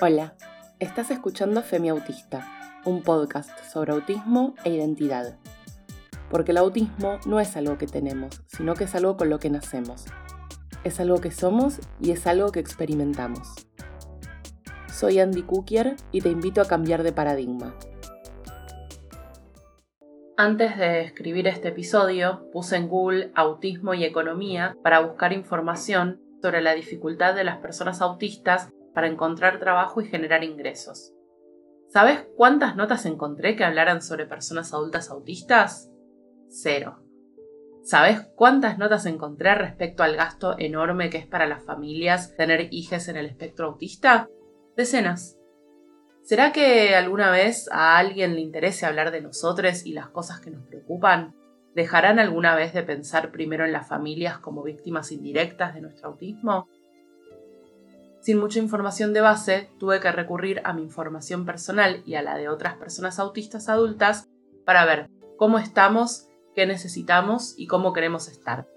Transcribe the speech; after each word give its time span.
Hola, 0.00 0.34
estás 0.78 1.10
escuchando 1.10 1.62
Femi 1.62 1.88
Autista, 1.88 2.46
un 2.84 3.02
podcast 3.02 3.50
sobre 3.72 3.92
autismo 3.92 4.54
e 4.64 4.70
identidad. 4.70 5.36
Porque 6.30 6.52
el 6.52 6.58
autismo 6.58 7.18
no 7.26 7.40
es 7.40 7.56
algo 7.56 7.78
que 7.78 7.86
tenemos, 7.86 8.42
sino 8.46 8.74
que 8.74 8.84
es 8.84 8.94
algo 8.94 9.16
con 9.16 9.30
lo 9.30 9.38
que 9.38 9.50
nacemos. 9.50 10.04
Es 10.84 11.00
algo 11.00 11.20
que 11.20 11.30
somos 11.30 11.80
y 12.00 12.12
es 12.12 12.26
algo 12.26 12.52
que 12.52 12.60
experimentamos. 12.60 13.68
Soy 14.92 15.18
Andy 15.18 15.42
Cookier 15.42 15.96
y 16.12 16.20
te 16.20 16.30
invito 16.30 16.60
a 16.60 16.66
cambiar 16.66 17.02
de 17.02 17.12
paradigma. 17.12 17.74
Antes 20.40 20.78
de 20.78 21.00
escribir 21.00 21.48
este 21.48 21.70
episodio, 21.70 22.48
puse 22.52 22.76
en 22.76 22.86
Google 22.86 23.32
autismo 23.34 23.92
y 23.94 24.04
economía 24.04 24.76
para 24.84 25.00
buscar 25.00 25.32
información 25.32 26.22
sobre 26.40 26.60
la 26.62 26.74
dificultad 26.74 27.34
de 27.34 27.42
las 27.42 27.58
personas 27.58 28.00
autistas 28.00 28.70
para 28.94 29.08
encontrar 29.08 29.58
trabajo 29.58 30.00
y 30.00 30.06
generar 30.06 30.44
ingresos. 30.44 31.12
¿Sabes 31.88 32.24
cuántas 32.36 32.76
notas 32.76 33.04
encontré 33.04 33.56
que 33.56 33.64
hablaran 33.64 34.00
sobre 34.00 34.26
personas 34.26 34.72
adultas 34.72 35.10
autistas? 35.10 35.90
Cero. 36.48 37.02
¿Sabes 37.82 38.20
cuántas 38.36 38.78
notas 38.78 39.06
encontré 39.06 39.56
respecto 39.56 40.04
al 40.04 40.14
gasto 40.14 40.54
enorme 40.56 41.10
que 41.10 41.18
es 41.18 41.26
para 41.26 41.48
las 41.48 41.64
familias 41.64 42.36
tener 42.36 42.68
hijos 42.70 43.08
en 43.08 43.16
el 43.16 43.26
espectro 43.26 43.66
autista? 43.66 44.28
Decenas. 44.76 45.37
¿Será 46.28 46.52
que 46.52 46.94
alguna 46.94 47.30
vez 47.30 47.70
a 47.72 47.96
alguien 47.96 48.34
le 48.34 48.42
interese 48.42 48.84
hablar 48.84 49.12
de 49.12 49.22
nosotros 49.22 49.86
y 49.86 49.94
las 49.94 50.10
cosas 50.10 50.40
que 50.40 50.50
nos 50.50 50.62
preocupan? 50.66 51.34
¿Dejarán 51.74 52.18
alguna 52.18 52.54
vez 52.54 52.74
de 52.74 52.82
pensar 52.82 53.30
primero 53.30 53.64
en 53.64 53.72
las 53.72 53.88
familias 53.88 54.36
como 54.36 54.62
víctimas 54.62 55.10
indirectas 55.10 55.72
de 55.72 55.80
nuestro 55.80 56.08
autismo? 56.08 56.68
Sin 58.20 58.38
mucha 58.38 58.58
información 58.58 59.14
de 59.14 59.22
base, 59.22 59.70
tuve 59.78 60.00
que 60.00 60.12
recurrir 60.12 60.60
a 60.64 60.74
mi 60.74 60.82
información 60.82 61.46
personal 61.46 62.02
y 62.04 62.16
a 62.16 62.22
la 62.22 62.36
de 62.36 62.50
otras 62.50 62.74
personas 62.74 63.18
autistas 63.18 63.70
adultas 63.70 64.28
para 64.66 64.84
ver 64.84 65.08
cómo 65.38 65.58
estamos, 65.58 66.28
qué 66.54 66.66
necesitamos 66.66 67.54
y 67.56 67.68
cómo 67.68 67.94
queremos 67.94 68.28
estar. 68.28 68.68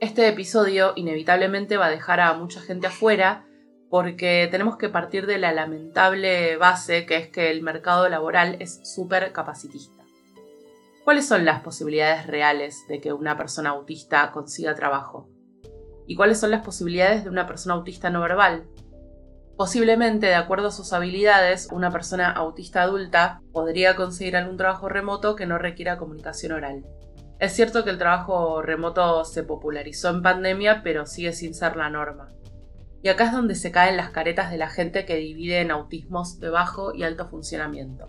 Este 0.00 0.26
episodio 0.26 0.94
inevitablemente 0.96 1.76
va 1.76 1.88
a 1.88 1.90
dejar 1.90 2.20
a 2.20 2.32
mucha 2.32 2.62
gente 2.62 2.86
afuera 2.86 3.44
porque 3.90 4.48
tenemos 4.50 4.78
que 4.78 4.88
partir 4.88 5.26
de 5.26 5.38
la 5.38 5.52
lamentable 5.52 6.56
base 6.56 7.04
que 7.04 7.16
es 7.16 7.28
que 7.28 7.50
el 7.50 7.62
mercado 7.62 8.08
laboral 8.08 8.56
es 8.60 8.80
súper 8.84 9.32
capacitista. 9.32 10.02
¿Cuáles 11.04 11.26
son 11.26 11.44
las 11.44 11.60
posibilidades 11.62 12.26
reales 12.26 12.86
de 12.88 13.00
que 13.00 13.12
una 13.12 13.36
persona 13.36 13.70
autista 13.70 14.30
consiga 14.32 14.74
trabajo? 14.74 15.28
y 16.10 16.16
cuáles 16.16 16.40
son 16.40 16.50
las 16.50 16.64
posibilidades 16.64 17.22
de 17.22 17.30
una 17.30 17.46
persona 17.46 17.76
autista 17.76 18.10
no 18.10 18.20
verbal. 18.20 18.64
Posiblemente, 19.56 20.26
de 20.26 20.34
acuerdo 20.34 20.66
a 20.66 20.72
sus 20.72 20.92
habilidades, 20.92 21.68
una 21.70 21.92
persona 21.92 22.32
autista 22.32 22.82
adulta 22.82 23.42
podría 23.52 23.94
conseguir 23.94 24.36
algún 24.36 24.56
trabajo 24.56 24.88
remoto 24.88 25.36
que 25.36 25.46
no 25.46 25.56
requiera 25.56 25.98
comunicación 25.98 26.50
oral. 26.50 26.84
Es 27.38 27.52
cierto 27.52 27.84
que 27.84 27.90
el 27.90 27.98
trabajo 27.98 28.60
remoto 28.60 29.24
se 29.24 29.44
popularizó 29.44 30.08
en 30.08 30.22
pandemia, 30.22 30.82
pero 30.82 31.06
sigue 31.06 31.32
sin 31.32 31.54
ser 31.54 31.76
la 31.76 31.90
norma. 31.90 32.26
Y 33.02 33.08
acá 33.08 33.26
es 33.26 33.32
donde 33.32 33.54
se 33.54 33.70
caen 33.72 33.96
las 33.96 34.10
caretas 34.10 34.50
de 34.50 34.58
la 34.58 34.68
gente 34.68 35.06
que 35.06 35.16
divide 35.16 35.60
en 35.60 35.70
autismos 35.70 36.38
de 36.38 36.50
bajo 36.50 36.94
y 36.94 37.02
alto 37.02 37.28
funcionamiento. 37.28 38.08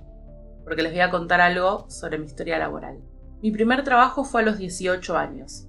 Porque 0.63 0.83
les 0.83 0.91
voy 0.91 1.01
a 1.01 1.09
contar 1.09 1.41
algo 1.41 1.89
sobre 1.89 2.17
mi 2.17 2.25
historia 2.25 2.59
laboral. 2.59 2.99
Mi 3.41 3.51
primer 3.51 3.83
trabajo 3.83 4.23
fue 4.23 4.41
a 4.41 4.45
los 4.45 4.57
18 4.57 5.17
años. 5.17 5.67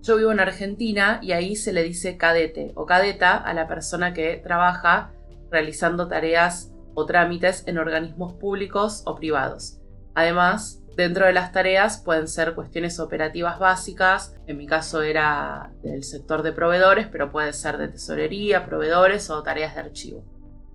Yo 0.00 0.16
vivo 0.16 0.32
en 0.32 0.40
Argentina 0.40 1.20
y 1.22 1.32
ahí 1.32 1.54
se 1.54 1.72
le 1.72 1.84
dice 1.84 2.16
cadete 2.16 2.72
o 2.74 2.86
cadeta 2.86 3.36
a 3.36 3.54
la 3.54 3.68
persona 3.68 4.12
que 4.12 4.40
trabaja 4.42 5.12
realizando 5.50 6.08
tareas 6.08 6.72
o 6.94 7.06
trámites 7.06 7.62
en 7.68 7.78
organismos 7.78 8.32
públicos 8.32 9.02
o 9.06 9.14
privados. 9.14 9.78
Además, 10.14 10.81
dentro 10.96 11.26
de 11.26 11.32
las 11.32 11.52
tareas 11.52 11.98
pueden 11.98 12.28
ser 12.28 12.54
cuestiones 12.54 13.00
operativas 13.00 13.58
básicas, 13.58 14.36
en 14.46 14.56
mi 14.56 14.66
caso 14.66 15.02
era 15.02 15.72
del 15.82 16.04
sector 16.04 16.42
de 16.42 16.52
proveedores, 16.52 17.06
pero 17.08 17.30
puede 17.30 17.52
ser 17.52 17.78
de 17.78 17.88
tesorería, 17.88 18.66
proveedores 18.66 19.30
o 19.30 19.42
tareas 19.42 19.74
de 19.74 19.80
archivo. 19.80 20.24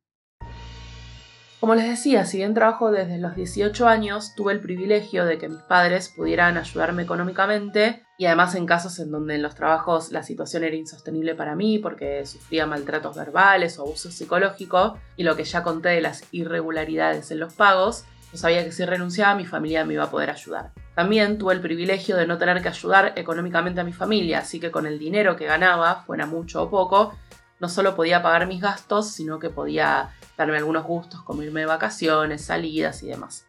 Como 1.64 1.76
les 1.76 1.88
decía, 1.88 2.26
si 2.26 2.40
bien 2.40 2.54
trabajo 2.54 2.92
desde 2.92 3.18
los 3.20 3.38
18 3.38 3.88
años, 3.88 4.36
tuve 4.36 4.52
el 4.52 4.60
privilegio 4.60 5.24
de 5.24 5.38
que 5.38 5.48
mis 5.48 5.62
padres 5.62 6.10
pudieran 6.10 6.58
ayudarme 6.58 7.04
económicamente 7.04 8.04
y 8.18 8.26
además 8.26 8.56
en 8.56 8.66
casos 8.66 9.00
en 9.00 9.12
donde 9.12 9.36
en 9.36 9.42
los 9.42 9.56
trabajos 9.56 10.12
la 10.12 10.24
situación 10.24 10.66
era 10.66 10.76
insostenible 10.76 11.36
para 11.36 11.56
mí 11.56 11.80
porque 11.80 12.26
sufría 12.26 12.66
maltratos 12.66 13.16
verbales 13.16 13.80
o 13.80 13.84
abuso 13.84 14.12
psicológico 14.12 15.00
y 15.16 15.24
lo 15.24 15.38
que 15.38 15.46
ya 15.46 15.64
conté 15.64 15.88
de 15.88 16.02
las 16.02 16.26
irregularidades 16.34 17.32
en 17.32 17.40
los 17.40 17.54
pagos, 17.54 18.04
yo 18.34 18.38
sabía 18.38 18.66
que 18.66 18.74
si 18.74 18.84
renunciaba 18.84 19.36
mi 19.36 19.46
familia 19.46 19.86
me 19.86 19.94
iba 19.94 20.04
a 20.04 20.12
poder 20.12 20.32
ayudar. 20.32 20.74
También 20.96 21.38
tuve 21.38 21.54
el 21.54 21.62
privilegio 21.62 22.18
de 22.18 22.28
no 22.28 22.38
tener 22.38 22.62
que 22.62 22.68
ayudar 22.68 23.14
económicamente 23.16 23.80
a 23.80 23.86
mi 23.86 23.94
familia, 23.94 24.40
así 24.40 24.60
que 24.60 24.70
con 24.70 24.86
el 24.86 25.00
dinero 25.00 25.38
que 25.38 25.46
ganaba, 25.46 26.04
fuera 26.06 26.26
mucho 26.26 26.64
o 26.64 26.70
poco, 26.70 27.16
no 27.62 27.70
solo 27.70 27.96
podía 27.96 28.22
pagar 28.22 28.48
mis 28.48 28.60
gastos, 28.60 29.12
sino 29.12 29.40
que 29.40 29.50
podía 29.50 30.10
darme 30.38 30.58
algunos 30.58 30.86
gustos 30.86 31.22
como 31.24 31.44
irme 31.44 31.62
de 31.62 31.66
vacaciones, 31.68 32.46
salidas 32.46 33.04
y 33.04 33.08
demás. 33.08 33.46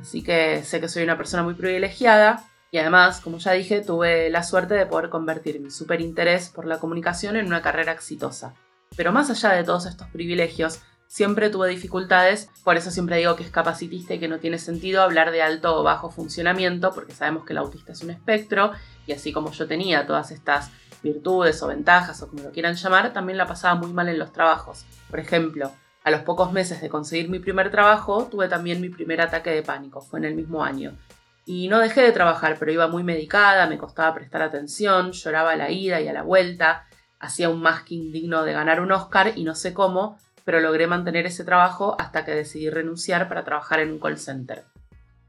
Así 0.00 0.22
que 0.22 0.62
sé 0.64 0.80
que 0.80 0.88
soy 0.88 1.02
una 1.02 1.16
persona 1.16 1.42
muy 1.42 1.54
privilegiada 1.54 2.44
y 2.70 2.78
además, 2.78 3.20
como 3.20 3.38
ya 3.38 3.52
dije, 3.52 3.80
tuve 3.80 4.30
la 4.30 4.42
suerte 4.42 4.74
de 4.74 4.86
poder 4.86 5.10
convertir 5.10 5.60
mi 5.60 5.70
super 5.70 6.00
interés 6.00 6.48
por 6.48 6.66
la 6.66 6.78
comunicación 6.78 7.36
en 7.36 7.46
una 7.46 7.62
carrera 7.62 7.92
exitosa. 7.92 8.54
Pero 8.96 9.12
más 9.12 9.30
allá 9.30 9.52
de 9.52 9.64
todos 9.64 9.86
estos 9.86 10.08
privilegios, 10.08 10.80
siempre 11.08 11.50
tuve 11.50 11.68
dificultades, 11.68 12.48
por 12.62 12.76
eso 12.76 12.92
siempre 12.92 13.16
digo 13.16 13.34
que 13.34 13.42
es 13.42 13.50
capacitista 13.50 14.14
y 14.14 14.20
que 14.20 14.28
no 14.28 14.38
tiene 14.38 14.58
sentido 14.58 15.02
hablar 15.02 15.32
de 15.32 15.42
alto 15.42 15.76
o 15.76 15.82
bajo 15.82 16.10
funcionamiento, 16.10 16.92
porque 16.92 17.12
sabemos 17.12 17.44
que 17.44 17.52
el 17.52 17.58
autista 17.58 17.92
es 17.92 18.02
un 18.02 18.10
espectro, 18.10 18.72
y 19.06 19.12
así 19.12 19.32
como 19.32 19.50
yo 19.50 19.66
tenía 19.66 20.06
todas 20.06 20.30
estas 20.30 20.70
virtudes 21.02 21.60
o 21.62 21.66
ventajas 21.66 22.22
o 22.22 22.28
como 22.28 22.44
lo 22.44 22.52
quieran 22.52 22.76
llamar, 22.76 23.12
también 23.12 23.38
la 23.38 23.46
pasaba 23.48 23.74
muy 23.74 23.92
mal 23.92 24.08
en 24.08 24.18
los 24.18 24.32
trabajos. 24.32 24.86
Por 25.08 25.18
ejemplo, 25.18 25.72
a 26.02 26.10
los 26.10 26.22
pocos 26.22 26.52
meses 26.52 26.80
de 26.80 26.88
conseguir 26.88 27.28
mi 27.28 27.38
primer 27.38 27.70
trabajo, 27.70 28.26
tuve 28.30 28.48
también 28.48 28.80
mi 28.80 28.88
primer 28.88 29.20
ataque 29.20 29.50
de 29.50 29.62
pánico, 29.62 30.00
fue 30.00 30.18
en 30.18 30.24
el 30.24 30.34
mismo 30.34 30.64
año. 30.64 30.92
Y 31.44 31.68
no 31.68 31.78
dejé 31.78 32.02
de 32.02 32.12
trabajar, 32.12 32.56
pero 32.58 32.72
iba 32.72 32.86
muy 32.86 33.02
medicada, 33.02 33.66
me 33.66 33.78
costaba 33.78 34.14
prestar 34.14 34.42
atención, 34.42 35.12
lloraba 35.12 35.52
a 35.52 35.56
la 35.56 35.70
ida 35.70 36.00
y 36.00 36.08
a 36.08 36.12
la 36.12 36.22
vuelta. 36.22 36.86
hacía 37.18 37.50
un 37.50 37.60
masking 37.60 38.12
digno 38.12 38.44
de 38.44 38.54
ganar 38.54 38.80
un 38.80 38.92
Oscar 38.92 39.32
y 39.36 39.44
no 39.44 39.54
sé 39.54 39.74
cómo, 39.74 40.18
pero 40.44 40.60
logré 40.60 40.86
mantener 40.86 41.26
ese 41.26 41.44
trabajo 41.44 41.96
hasta 41.98 42.24
que 42.24 42.34
decidí 42.34 42.70
renunciar 42.70 43.28
para 43.28 43.44
trabajar 43.44 43.80
en 43.80 43.92
un 43.92 44.00
call 44.00 44.16
center. 44.16 44.64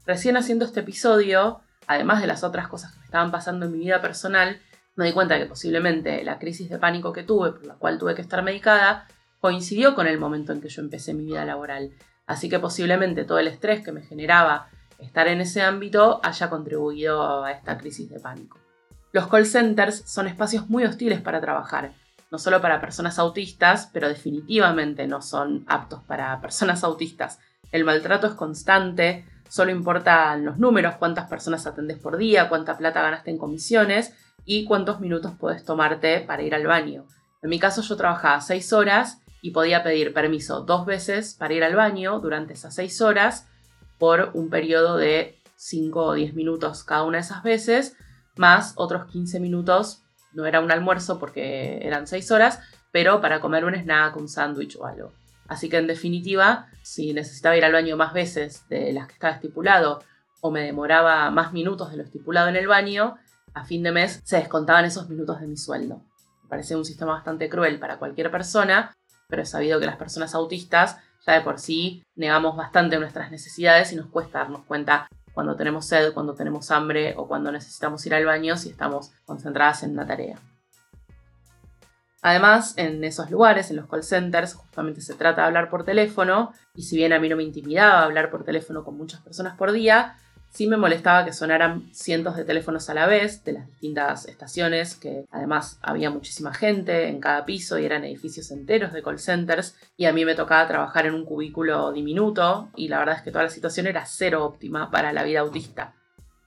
Recién 0.06 0.38
haciendo 0.38 0.64
este 0.64 0.80
episodio, 0.80 1.60
además 1.86 2.20
de 2.22 2.26
las 2.26 2.44
otras 2.44 2.66
cosas 2.68 2.92
que 2.92 3.00
me 3.00 3.04
estaban 3.04 3.30
pasando 3.30 3.66
en 3.66 3.72
mi 3.72 3.78
vida 3.78 4.00
personal, 4.00 4.58
me 4.96 5.04
di 5.04 5.12
cuenta 5.12 5.38
que 5.38 5.46
posiblemente 5.46 6.24
la 6.24 6.38
crisis 6.38 6.70
de 6.70 6.78
pánico 6.78 7.12
que 7.12 7.22
tuve, 7.22 7.52
por 7.52 7.66
la 7.66 7.74
cual 7.74 7.98
tuve 7.98 8.14
que 8.14 8.22
estar 8.22 8.42
medicada, 8.42 9.06
coincidió 9.42 9.96
con 9.96 10.06
el 10.06 10.20
momento 10.20 10.52
en 10.52 10.60
que 10.60 10.68
yo 10.68 10.80
empecé 10.80 11.14
mi 11.14 11.24
vida 11.24 11.44
laboral. 11.44 11.90
Así 12.26 12.48
que 12.48 12.60
posiblemente 12.60 13.24
todo 13.24 13.40
el 13.40 13.48
estrés 13.48 13.84
que 13.84 13.90
me 13.90 14.02
generaba 14.02 14.68
estar 15.00 15.26
en 15.26 15.40
ese 15.40 15.62
ámbito 15.62 16.20
haya 16.22 16.48
contribuido 16.48 17.42
a 17.42 17.50
esta 17.50 17.76
crisis 17.76 18.08
de 18.08 18.20
pánico. 18.20 18.60
Los 19.10 19.26
call 19.26 19.44
centers 19.44 20.04
son 20.06 20.28
espacios 20.28 20.70
muy 20.70 20.84
hostiles 20.84 21.20
para 21.20 21.40
trabajar, 21.40 21.92
no 22.30 22.38
solo 22.38 22.60
para 22.60 22.80
personas 22.80 23.18
autistas, 23.18 23.90
pero 23.92 24.08
definitivamente 24.08 25.08
no 25.08 25.20
son 25.20 25.64
aptos 25.66 26.04
para 26.04 26.40
personas 26.40 26.84
autistas. 26.84 27.40
El 27.72 27.84
maltrato 27.84 28.28
es 28.28 28.34
constante, 28.34 29.26
solo 29.48 29.72
importan 29.72 30.44
los 30.44 30.56
números, 30.56 30.94
cuántas 31.00 31.28
personas 31.28 31.66
atendes 31.66 31.98
por 31.98 32.16
día, 32.16 32.48
cuánta 32.48 32.78
plata 32.78 33.02
ganaste 33.02 33.32
en 33.32 33.38
comisiones 33.38 34.14
y 34.44 34.66
cuántos 34.66 35.00
minutos 35.00 35.32
puedes 35.36 35.64
tomarte 35.64 36.20
para 36.20 36.42
ir 36.42 36.54
al 36.54 36.68
baño. 36.68 37.06
En 37.42 37.50
mi 37.50 37.58
caso 37.58 37.82
yo 37.82 37.96
trabajaba 37.96 38.40
seis 38.40 38.72
horas 38.72 39.18
y 39.42 39.50
podía 39.50 39.82
pedir 39.82 40.14
permiso 40.14 40.62
dos 40.62 40.86
veces 40.86 41.34
para 41.34 41.52
ir 41.52 41.64
al 41.64 41.74
baño 41.74 42.20
durante 42.20 42.54
esas 42.54 42.74
seis 42.74 43.02
horas 43.02 43.48
por 43.98 44.30
un 44.34 44.48
periodo 44.48 44.96
de 44.96 45.38
5 45.56 46.00
o 46.00 46.14
10 46.14 46.34
minutos 46.34 46.84
cada 46.84 47.02
una 47.02 47.18
de 47.18 47.22
esas 47.22 47.42
veces, 47.42 47.96
más 48.36 48.72
otros 48.76 49.10
15 49.10 49.40
minutos, 49.40 50.02
no 50.32 50.46
era 50.46 50.60
un 50.60 50.70
almuerzo 50.70 51.18
porque 51.18 51.78
eran 51.82 52.06
6 52.06 52.30
horas, 52.30 52.60
pero 52.92 53.20
para 53.20 53.40
comer 53.40 53.64
un 53.64 53.74
snack, 53.74 54.16
un 54.16 54.28
sándwich 54.28 54.76
o 54.76 54.86
algo. 54.86 55.12
Así 55.48 55.68
que 55.68 55.76
en 55.76 55.86
definitiva, 55.86 56.68
si 56.82 57.12
necesitaba 57.12 57.56
ir 57.56 57.64
al 57.64 57.72
baño 57.72 57.96
más 57.96 58.12
veces 58.12 58.66
de 58.68 58.92
las 58.92 59.06
que 59.06 59.14
estaba 59.14 59.34
estipulado 59.34 60.02
o 60.40 60.50
me 60.50 60.62
demoraba 60.62 61.30
más 61.30 61.52
minutos 61.52 61.90
de 61.90 61.96
lo 61.96 62.04
estipulado 62.04 62.48
en 62.48 62.56
el 62.56 62.66
baño, 62.68 63.16
a 63.54 63.64
fin 63.64 63.82
de 63.82 63.92
mes 63.92 64.20
se 64.24 64.36
descontaban 64.36 64.84
esos 64.84 65.08
minutos 65.08 65.40
de 65.40 65.46
mi 65.46 65.56
sueldo. 65.56 66.02
Me 66.44 66.48
parece 66.48 66.76
un 66.76 66.84
sistema 66.84 67.12
bastante 67.12 67.48
cruel 67.48 67.78
para 67.78 67.98
cualquier 67.98 68.30
persona, 68.30 68.92
pero 69.32 69.44
he 69.44 69.46
sabido 69.46 69.80
que 69.80 69.86
las 69.86 69.96
personas 69.96 70.34
autistas 70.34 70.98
ya 71.26 71.32
de 71.32 71.40
por 71.40 71.58
sí 71.58 72.04
negamos 72.16 72.54
bastante 72.54 72.98
nuestras 72.98 73.30
necesidades 73.30 73.90
y 73.90 73.96
nos 73.96 74.08
cuesta 74.08 74.40
darnos 74.40 74.66
cuenta 74.66 75.08
cuando 75.32 75.56
tenemos 75.56 75.86
sed, 75.86 76.12
cuando 76.12 76.34
tenemos 76.34 76.70
hambre 76.70 77.14
o 77.16 77.26
cuando 77.26 77.50
necesitamos 77.50 78.04
ir 78.04 78.14
al 78.14 78.26
baño 78.26 78.58
si 78.58 78.68
estamos 78.68 79.10
concentradas 79.24 79.84
en 79.84 79.92
una 79.92 80.06
tarea. 80.06 80.38
Además, 82.20 82.74
en 82.76 83.02
esos 83.04 83.30
lugares, 83.30 83.70
en 83.70 83.76
los 83.76 83.88
call 83.88 84.02
centers, 84.02 84.52
justamente 84.52 85.00
se 85.00 85.14
trata 85.14 85.40
de 85.40 85.46
hablar 85.46 85.70
por 85.70 85.86
teléfono, 85.86 86.52
y 86.74 86.82
si 86.82 86.96
bien 86.96 87.14
a 87.14 87.18
mí 87.18 87.30
no 87.30 87.36
me 87.36 87.42
intimidaba 87.42 88.02
hablar 88.02 88.30
por 88.30 88.44
teléfono 88.44 88.84
con 88.84 88.98
muchas 88.98 89.22
personas 89.22 89.56
por 89.56 89.72
día, 89.72 90.18
Sí 90.52 90.66
me 90.66 90.76
molestaba 90.76 91.24
que 91.24 91.32
sonaran 91.32 91.88
cientos 91.94 92.36
de 92.36 92.44
teléfonos 92.44 92.90
a 92.90 92.94
la 92.94 93.06
vez 93.06 93.42
de 93.42 93.54
las 93.54 93.66
distintas 93.68 94.28
estaciones, 94.28 94.96
que 94.96 95.24
además 95.30 95.78
había 95.80 96.10
muchísima 96.10 96.52
gente 96.52 97.08
en 97.08 97.20
cada 97.20 97.46
piso 97.46 97.78
y 97.78 97.86
eran 97.86 98.04
edificios 98.04 98.50
enteros 98.50 98.92
de 98.92 99.02
call 99.02 99.18
centers 99.18 99.74
y 99.96 100.04
a 100.04 100.12
mí 100.12 100.26
me 100.26 100.34
tocaba 100.34 100.68
trabajar 100.68 101.06
en 101.06 101.14
un 101.14 101.24
cubículo 101.24 101.90
diminuto 101.92 102.68
y 102.76 102.88
la 102.88 102.98
verdad 102.98 103.16
es 103.16 103.22
que 103.22 103.30
toda 103.30 103.44
la 103.44 103.50
situación 103.50 103.86
era 103.86 104.04
cero 104.04 104.44
óptima 104.44 104.90
para 104.90 105.14
la 105.14 105.24
vida 105.24 105.40
autista. 105.40 105.94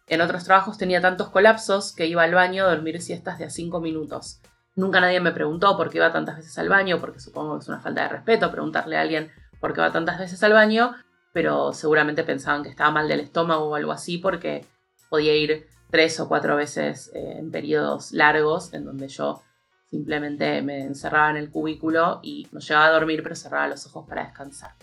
En 0.05 0.21
otros 0.21 0.43
trabajos 0.43 0.77
tenía 0.77 1.01
tantos 1.01 1.29
colapsos 1.29 1.91
que 1.91 2.05
iba 2.05 2.21
al 2.21 2.35
baño 2.35 2.65
a 2.65 2.69
dormir 2.69 3.01
siestas 3.01 3.39
de 3.39 3.45
a 3.45 3.49
cinco 3.49 3.81
minutos. 3.81 4.39
Nunca 4.75 5.01
nadie 5.01 5.19
me 5.19 5.31
preguntó 5.31 5.75
por 5.77 5.89
qué 5.89 5.97
iba 5.97 6.13
tantas 6.13 6.37
veces 6.37 6.55
al 6.59 6.69
baño, 6.69 6.99
porque 7.01 7.19
supongo 7.19 7.57
que 7.57 7.63
es 7.63 7.69
una 7.69 7.79
falta 7.79 8.03
de 8.03 8.09
respeto 8.09 8.51
preguntarle 8.51 8.97
a 8.97 9.01
alguien 9.01 9.31
por 9.59 9.73
qué 9.73 9.81
va 9.81 9.91
tantas 9.91 10.19
veces 10.19 10.43
al 10.43 10.53
baño, 10.53 10.93
pero 11.35 11.73
seguramente 11.73 12.23
pensaban 12.23 12.63
que 12.63 12.69
estaba 12.69 12.91
mal 12.91 13.09
del 13.09 13.19
estómago 13.19 13.65
o 13.65 13.75
algo 13.75 13.91
así 13.91 14.19
porque 14.19 14.65
podía 15.09 15.35
ir 15.35 15.67
tres 15.91 16.17
o 16.21 16.29
cuatro 16.29 16.55
veces 16.55 17.11
eh, 17.13 17.39
en 17.39 17.51
periodos 17.51 18.13
largos 18.13 18.73
en 18.73 18.85
donde 18.85 19.09
yo 19.09 19.43
simplemente 19.89 20.61
me 20.61 20.79
encerraba 20.83 21.31
en 21.31 21.35
el 21.35 21.51
cubículo 21.51 22.21
y 22.23 22.47
no 22.53 22.61
llegaba 22.61 22.85
a 22.85 22.91
dormir 22.91 23.21
pero 23.21 23.35
cerraba 23.35 23.67
los 23.67 23.85
ojos 23.85 24.07
para 24.07 24.23
descansar. 24.23 24.75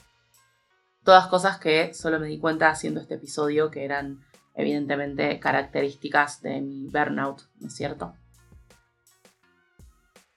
Todas 1.02 1.26
cosas 1.28 1.58
que 1.58 1.94
solo 1.94 2.20
me 2.20 2.26
di 2.26 2.38
cuenta 2.38 2.68
haciendo 2.68 3.00
este 3.00 3.14
episodio 3.14 3.70
que 3.70 3.86
eran 3.86 4.20
evidentemente 4.54 5.40
características 5.40 6.42
de 6.42 6.60
mi 6.60 6.86
burnout, 6.88 7.44
¿no 7.60 7.68
es 7.68 7.74
cierto? 7.74 8.12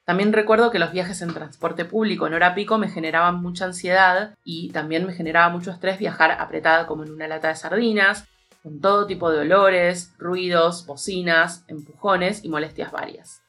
También 0.06 0.34
recuerdo 0.34 0.70
que 0.70 0.78
los 0.78 0.92
viajes 0.92 1.24
en 1.24 1.34
transporte 1.34 1.84
público 1.84 2.28
en 2.28 2.36
hora 2.36 2.54
pico 2.54 2.78
me 2.78 2.90
generaban 2.90 3.42
mucha 3.42 3.66
ansiedad 3.66 4.36
y 4.44 4.70
también 4.70 5.08
me 5.08 5.14
generaba 5.14 5.50
mucho 5.50 5.72
estrés 5.72 5.98
viajar 5.98 6.32
apretada 6.32 6.86
como 6.86 7.04
en 7.04 7.12
una 7.12 7.28
lata 7.28 7.48
de 7.48 7.56
sardinas, 7.56 8.28
con 8.62 8.82
todo 8.82 9.08
tipo 9.08 9.32
de 9.32 9.40
olores, 9.40 10.14
ruidos, 10.20 10.86
bocinas, 10.86 11.66
empujones 11.68 12.44
y 12.44 12.50
molestias 12.50 12.92
varias. 12.92 13.42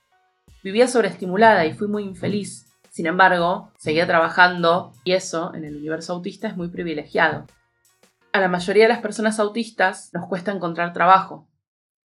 Vivía 0.63 0.89
sobreestimulada 0.89 1.67
y 1.67 1.75
fui 1.75 1.89
muy 1.89 2.05
infeliz. 2.05 2.67
Sin 2.89 3.07
embargo, 3.07 3.71
seguía 3.77 4.07
trabajando 4.07 4.93
y 5.05 5.13
eso, 5.13 5.55
en 5.55 5.67
el 5.67 5.77
universo 5.77 6.15
autista, 6.15 6.49
es 6.49 6.57
muy 6.57 6.69
privilegiado. 6.69 7.47
A 8.33 8.41
la 8.41 8.49
mayoría 8.49 8.85
de 8.85 8.89
las 8.89 9.01
personas 9.01 9.39
autistas 9.39 10.11
nos 10.15 10.27
cuesta 10.27 10.53
encontrar 10.53 10.95
trabajo, 10.95 11.47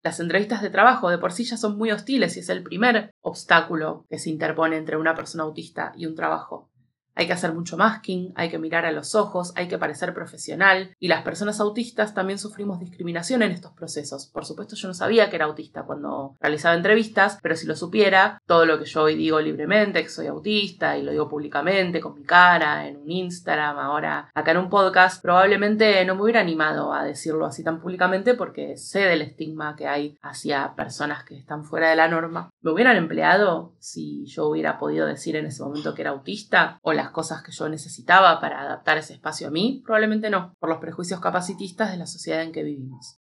las 0.03 0.19
entrevistas 0.19 0.61
de 0.61 0.71
trabajo 0.71 1.09
de 1.09 1.19
por 1.19 1.31
sí 1.31 1.43
ya 1.43 1.57
son 1.57 1.77
muy 1.77 1.91
hostiles 1.91 2.35
y 2.35 2.39
es 2.39 2.49
el 2.49 2.63
primer 2.63 3.13
obstáculo 3.21 4.05
que 4.09 4.17
se 4.17 4.31
interpone 4.31 4.77
entre 4.77 4.97
una 4.97 5.13
persona 5.15 5.43
autista 5.43 5.93
y 5.95 6.07
un 6.07 6.15
trabajo. 6.15 6.70
Hay 7.15 7.27
que 7.27 7.33
hacer 7.33 7.53
mucho 7.53 7.77
masking, 7.77 8.33
hay 8.35 8.49
que 8.49 8.59
mirar 8.59 8.85
a 8.85 8.91
los 8.91 9.15
ojos, 9.15 9.53
hay 9.55 9.67
que 9.67 9.77
parecer 9.77 10.13
profesional 10.13 10.95
y 10.99 11.07
las 11.07 11.23
personas 11.23 11.59
autistas 11.59 12.13
también 12.13 12.39
sufrimos 12.39 12.79
discriminación 12.79 13.41
en 13.41 13.51
estos 13.51 13.73
procesos. 13.73 14.27
Por 14.27 14.45
supuesto 14.45 14.75
yo 14.75 14.87
no 14.87 14.93
sabía 14.93 15.29
que 15.29 15.35
era 15.35 15.45
autista 15.45 15.83
cuando 15.83 16.35
realizaba 16.39 16.75
entrevistas, 16.75 17.37
pero 17.41 17.55
si 17.55 17.67
lo 17.67 17.75
supiera, 17.75 18.41
todo 18.45 18.65
lo 18.65 18.79
que 18.79 18.85
yo 18.85 19.03
hoy 19.03 19.15
digo 19.15 19.39
libremente, 19.39 20.03
que 20.03 20.09
soy 20.09 20.27
autista 20.27 20.97
y 20.97 21.03
lo 21.03 21.11
digo 21.11 21.29
públicamente, 21.29 21.99
con 21.99 22.15
mi 22.15 22.23
cara, 22.23 22.87
en 22.87 22.97
un 22.97 23.11
Instagram, 23.11 23.77
ahora 23.77 24.29
acá 24.33 24.51
en 24.51 24.57
un 24.57 24.69
podcast, 24.69 25.21
probablemente 25.21 26.03
no 26.05 26.15
me 26.15 26.23
hubiera 26.23 26.39
animado 26.39 26.93
a 26.93 27.03
decirlo 27.03 27.45
así 27.45 27.63
tan 27.63 27.81
públicamente 27.81 28.35
porque 28.35 28.77
sé 28.77 29.01
del 29.01 29.21
estigma 29.21 29.75
que 29.75 29.87
hay 29.87 30.17
hacia 30.21 30.75
personas 30.75 31.23
que 31.23 31.37
están 31.37 31.65
fuera 31.65 31.89
de 31.89 31.95
la 31.95 32.07
norma. 32.07 32.49
¿Me 32.61 32.71
hubieran 32.71 32.97
empleado 32.97 33.73
si 33.79 34.25
yo 34.25 34.47
hubiera 34.47 34.79
podido 34.79 35.05
decir 35.05 35.35
en 35.35 35.45
ese 35.45 35.63
momento 35.63 35.93
que 35.93 36.01
era 36.01 36.11
autista? 36.11 36.79
¿O 36.81 36.93
las 37.01 37.11
cosas 37.11 37.43
que 37.43 37.51
yo 37.51 37.67
necesitaba 37.69 38.39
para 38.39 38.61
adaptar 38.61 38.97
ese 38.97 39.13
espacio 39.13 39.47
a 39.47 39.51
mí? 39.51 39.81
Probablemente 39.83 40.29
no, 40.29 40.53
por 40.59 40.69
los 40.69 40.79
prejuicios 40.79 41.19
capacitistas 41.19 41.91
de 41.91 41.97
la 41.97 42.05
sociedad 42.05 42.43
en 42.43 42.51
que 42.51 42.63
vivimos. 42.63 43.17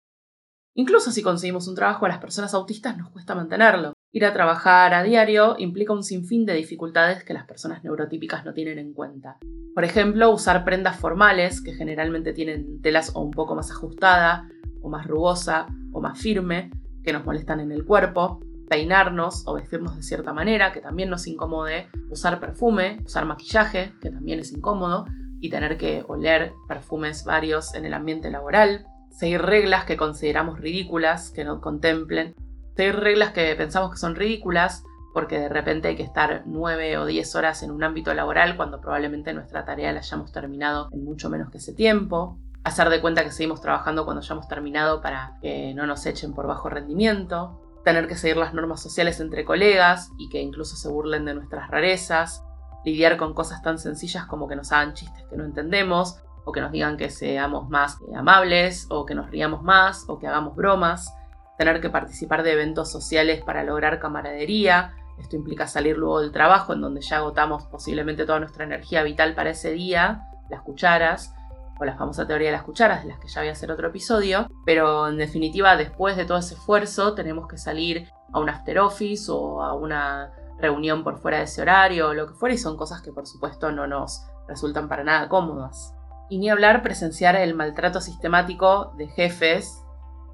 Incluso 0.73 1.11
si 1.11 1.21
conseguimos 1.21 1.67
un 1.67 1.75
trabajo 1.75 2.05
a 2.05 2.09
las 2.09 2.19
personas 2.19 2.53
autistas 2.53 2.97
nos 2.97 3.09
cuesta 3.09 3.33
mantenerlo. 3.33 3.93
Ir 4.11 4.25
a 4.25 4.33
trabajar 4.33 4.93
a 4.93 5.03
diario 5.03 5.55
implica 5.57 5.93
un 5.93 6.03
sinfín 6.03 6.45
de 6.45 6.53
dificultades 6.53 7.23
que 7.23 7.33
las 7.33 7.45
personas 7.45 7.83
neurotípicas 7.83 8.45
no 8.45 8.53
tienen 8.53 8.79
en 8.79 8.93
cuenta. 8.93 9.37
Por 9.73 9.83
ejemplo, 9.83 10.31
usar 10.31 10.63
prendas 10.63 10.97
formales 10.97 11.61
que 11.61 11.73
generalmente 11.73 12.33
tienen 12.33 12.81
telas 12.81 13.11
o 13.13 13.21
un 13.21 13.31
poco 13.31 13.55
más 13.55 13.71
ajustada, 13.71 14.49
o 14.81 14.89
más 14.89 15.07
rugosa, 15.07 15.67
o 15.91 16.01
más 16.01 16.19
firme, 16.19 16.71
que 17.03 17.13
nos 17.13 17.25
molestan 17.25 17.59
en 17.59 17.71
el 17.71 17.85
cuerpo, 17.85 18.39
peinarnos 18.69 19.43
o 19.47 19.53
vestirnos 19.53 19.95
de 19.95 20.03
cierta 20.03 20.33
manera, 20.33 20.71
que 20.71 20.81
también 20.81 21.09
nos 21.09 21.27
incomode, 21.27 21.87
usar 22.09 22.39
perfume, 22.39 22.99
usar 23.05 23.25
maquillaje, 23.25 23.93
que 24.01 24.09
también 24.09 24.39
es 24.39 24.51
incómodo, 24.51 25.05
y 25.39 25.49
tener 25.49 25.77
que 25.77 26.03
oler 26.07 26.53
perfumes 26.67 27.23
varios 27.23 27.75
en 27.75 27.85
el 27.85 27.93
ambiente 27.93 28.31
laboral, 28.31 28.85
seguir 29.11 29.41
reglas 29.41 29.85
que 29.85 29.97
consideramos 29.97 30.59
ridículas, 30.59 31.31
que 31.31 31.43
no 31.43 31.61
contemplen, 31.61 32.35
seguir 32.75 32.95
reglas 32.95 33.31
que 33.31 33.55
pensamos 33.55 33.91
que 33.91 33.97
son 33.97 34.15
ridículas, 34.15 34.83
porque 35.13 35.39
de 35.39 35.49
repente 35.49 35.87
hay 35.87 35.95
que 35.95 36.03
estar 36.03 36.43
nueve 36.45 36.97
o 36.97 37.05
diez 37.05 37.35
horas 37.35 37.63
en 37.63 37.71
un 37.71 37.83
ámbito 37.83 38.13
laboral 38.13 38.57
cuando 38.57 38.81
probablemente 38.81 39.33
nuestra 39.33 39.63
tarea 39.63 39.93
la 39.93 39.99
hayamos 39.99 40.33
terminado 40.33 40.89
en 40.91 41.05
mucho 41.05 41.29
menos 41.29 41.49
que 41.51 41.59
ese 41.59 41.73
tiempo, 41.73 42.37
hacer 42.65 42.89
de 42.89 42.99
cuenta 42.99 43.23
que 43.23 43.31
seguimos 43.31 43.61
trabajando 43.61 44.03
cuando 44.03 44.21
hayamos 44.21 44.47
terminado 44.47 45.01
para 45.01 45.37
que 45.41 45.73
no 45.73 45.85
nos 45.85 46.05
echen 46.05 46.33
por 46.33 46.47
bajo 46.47 46.67
rendimiento, 46.67 47.61
tener 47.85 48.07
que 48.07 48.15
seguir 48.15 48.35
las 48.35 48.53
normas 48.53 48.81
sociales 48.81 49.19
entre 49.21 49.45
colegas 49.45 50.11
y 50.17 50.27
que 50.27 50.41
incluso 50.41 50.75
se 50.75 50.89
burlen 50.89 51.23
de 51.23 51.35
nuestras 51.35 51.69
rarezas, 51.69 52.43
lidiar 52.83 53.15
con 53.15 53.33
cosas 53.33 53.61
tan 53.61 53.77
sencillas 53.77 54.25
como 54.25 54.47
que 54.47 54.55
nos 54.55 54.71
hagan 54.71 54.93
chistes 54.93 55.23
que 55.29 55.37
no 55.37 55.45
entendemos, 55.45 56.19
o 56.43 56.51
que 56.51 56.61
nos 56.61 56.71
digan 56.71 56.97
que 56.97 57.09
seamos 57.09 57.69
más 57.69 57.99
eh, 58.01 58.15
amables, 58.15 58.87
o 58.89 59.05
que 59.05 59.15
nos 59.15 59.29
riamos 59.29 59.63
más, 59.63 60.05
o 60.07 60.19
que 60.19 60.27
hagamos 60.27 60.55
bromas, 60.55 61.15
tener 61.57 61.79
que 61.79 61.89
participar 61.89 62.43
de 62.43 62.53
eventos 62.53 62.91
sociales 62.91 63.43
para 63.43 63.63
lograr 63.63 63.99
camaradería, 63.99 64.93
esto 65.19 65.35
implica 65.35 65.67
salir 65.67 65.97
luego 65.97 66.19
del 66.21 66.31
trabajo 66.31 66.73
en 66.73 66.81
donde 66.81 67.01
ya 67.01 67.17
agotamos 67.17 67.65
posiblemente 67.67 68.25
toda 68.25 68.39
nuestra 68.39 68.65
energía 68.65 69.03
vital 69.03 69.33
para 69.33 69.51
ese 69.51 69.71
día, 69.71 70.27
las 70.49 70.61
cucharas, 70.61 71.33
o 71.79 71.85
la 71.85 71.97
famosa 71.97 72.25
teoría 72.25 72.47
de 72.47 72.53
las 72.53 72.63
cucharas, 72.63 73.03
de 73.03 73.09
las 73.09 73.19
que 73.19 73.27
ya 73.27 73.41
voy 73.41 73.49
a 73.49 73.53
hacer 73.53 73.71
otro 73.71 73.89
episodio, 73.89 74.47
pero 74.65 75.07
en 75.07 75.17
definitiva 75.17 75.75
después 75.75 76.15
de 76.17 76.25
todo 76.25 76.37
ese 76.37 76.55
esfuerzo 76.55 77.13
tenemos 77.13 77.47
que 77.47 77.57
salir 77.57 78.09
a 78.31 78.39
un 78.39 78.49
after 78.49 78.79
office 78.79 79.31
o 79.31 79.61
a 79.61 79.73
una 79.73 80.31
reunión 80.57 81.03
por 81.03 81.17
fuera 81.17 81.39
de 81.39 81.43
ese 81.43 81.61
horario 81.61 82.09
o 82.09 82.13
lo 82.13 82.27
que 82.27 82.33
fuera 82.33 82.55
y 82.55 82.57
son 82.57 82.77
cosas 82.77 83.01
que 83.01 83.11
por 83.11 83.27
supuesto 83.27 83.71
no 83.71 83.87
nos 83.87 84.25
resultan 84.47 84.87
para 84.87 85.03
nada 85.03 85.27
cómodas. 85.27 85.93
Y 86.29 86.39
ni 86.39 86.49
hablar 86.49 86.81
presenciar 86.81 87.35
el 87.35 87.53
maltrato 87.53 88.01
sistemático 88.01 88.93
de 88.97 89.07
jefes 89.07 89.83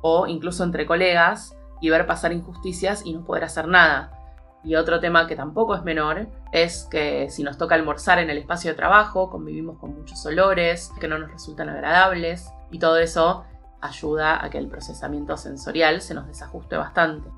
o 0.01 0.27
incluso 0.27 0.63
entre 0.63 0.85
colegas 0.85 1.55
y 1.81 1.89
ver 1.89 2.05
pasar 2.05 2.31
injusticias 2.31 3.05
y 3.05 3.13
no 3.13 3.23
poder 3.23 3.43
hacer 3.43 3.67
nada. 3.67 4.11
Y 4.63 4.75
otro 4.75 4.99
tema 4.99 5.27
que 5.27 5.35
tampoco 5.35 5.75
es 5.75 5.83
menor 5.83 6.27
es 6.51 6.87
que 6.91 7.29
si 7.29 7.43
nos 7.43 7.57
toca 7.57 7.75
almorzar 7.75 8.19
en 8.19 8.29
el 8.29 8.37
espacio 8.37 8.71
de 8.71 8.77
trabajo, 8.77 9.29
convivimos 9.29 9.77
con 9.79 9.95
muchos 9.95 10.25
olores 10.25 10.91
que 10.99 11.07
no 11.07 11.17
nos 11.17 11.31
resultan 11.31 11.69
agradables 11.69 12.49
y 12.71 12.79
todo 12.79 12.97
eso 12.97 13.45
ayuda 13.79 14.43
a 14.43 14.49
que 14.49 14.57
el 14.57 14.67
procesamiento 14.67 15.37
sensorial 15.37 16.01
se 16.01 16.13
nos 16.13 16.27
desajuste 16.27 16.77
bastante. 16.77 17.29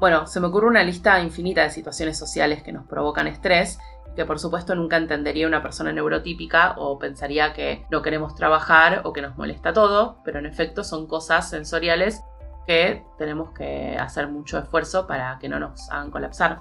Bueno, 0.00 0.26
se 0.26 0.40
me 0.40 0.48
ocurre 0.48 0.66
una 0.66 0.82
lista 0.82 1.20
infinita 1.20 1.62
de 1.62 1.70
situaciones 1.70 2.18
sociales 2.18 2.62
que 2.62 2.72
nos 2.72 2.86
provocan 2.86 3.26
estrés 3.26 3.78
que 4.14 4.24
por 4.24 4.38
supuesto 4.38 4.74
nunca 4.74 4.96
entendería 4.96 5.46
una 5.46 5.62
persona 5.62 5.92
neurotípica 5.92 6.74
o 6.76 6.98
pensaría 6.98 7.52
que 7.52 7.84
no 7.90 8.02
queremos 8.02 8.34
trabajar 8.34 9.02
o 9.04 9.12
que 9.12 9.22
nos 9.22 9.36
molesta 9.36 9.72
todo, 9.72 10.18
pero 10.24 10.38
en 10.38 10.46
efecto 10.46 10.84
son 10.84 11.06
cosas 11.06 11.50
sensoriales 11.50 12.22
que 12.66 13.04
tenemos 13.18 13.50
que 13.50 13.96
hacer 13.98 14.28
mucho 14.28 14.58
esfuerzo 14.58 15.06
para 15.06 15.38
que 15.38 15.48
no 15.48 15.58
nos 15.58 15.90
hagan 15.90 16.10
colapsar. 16.10 16.60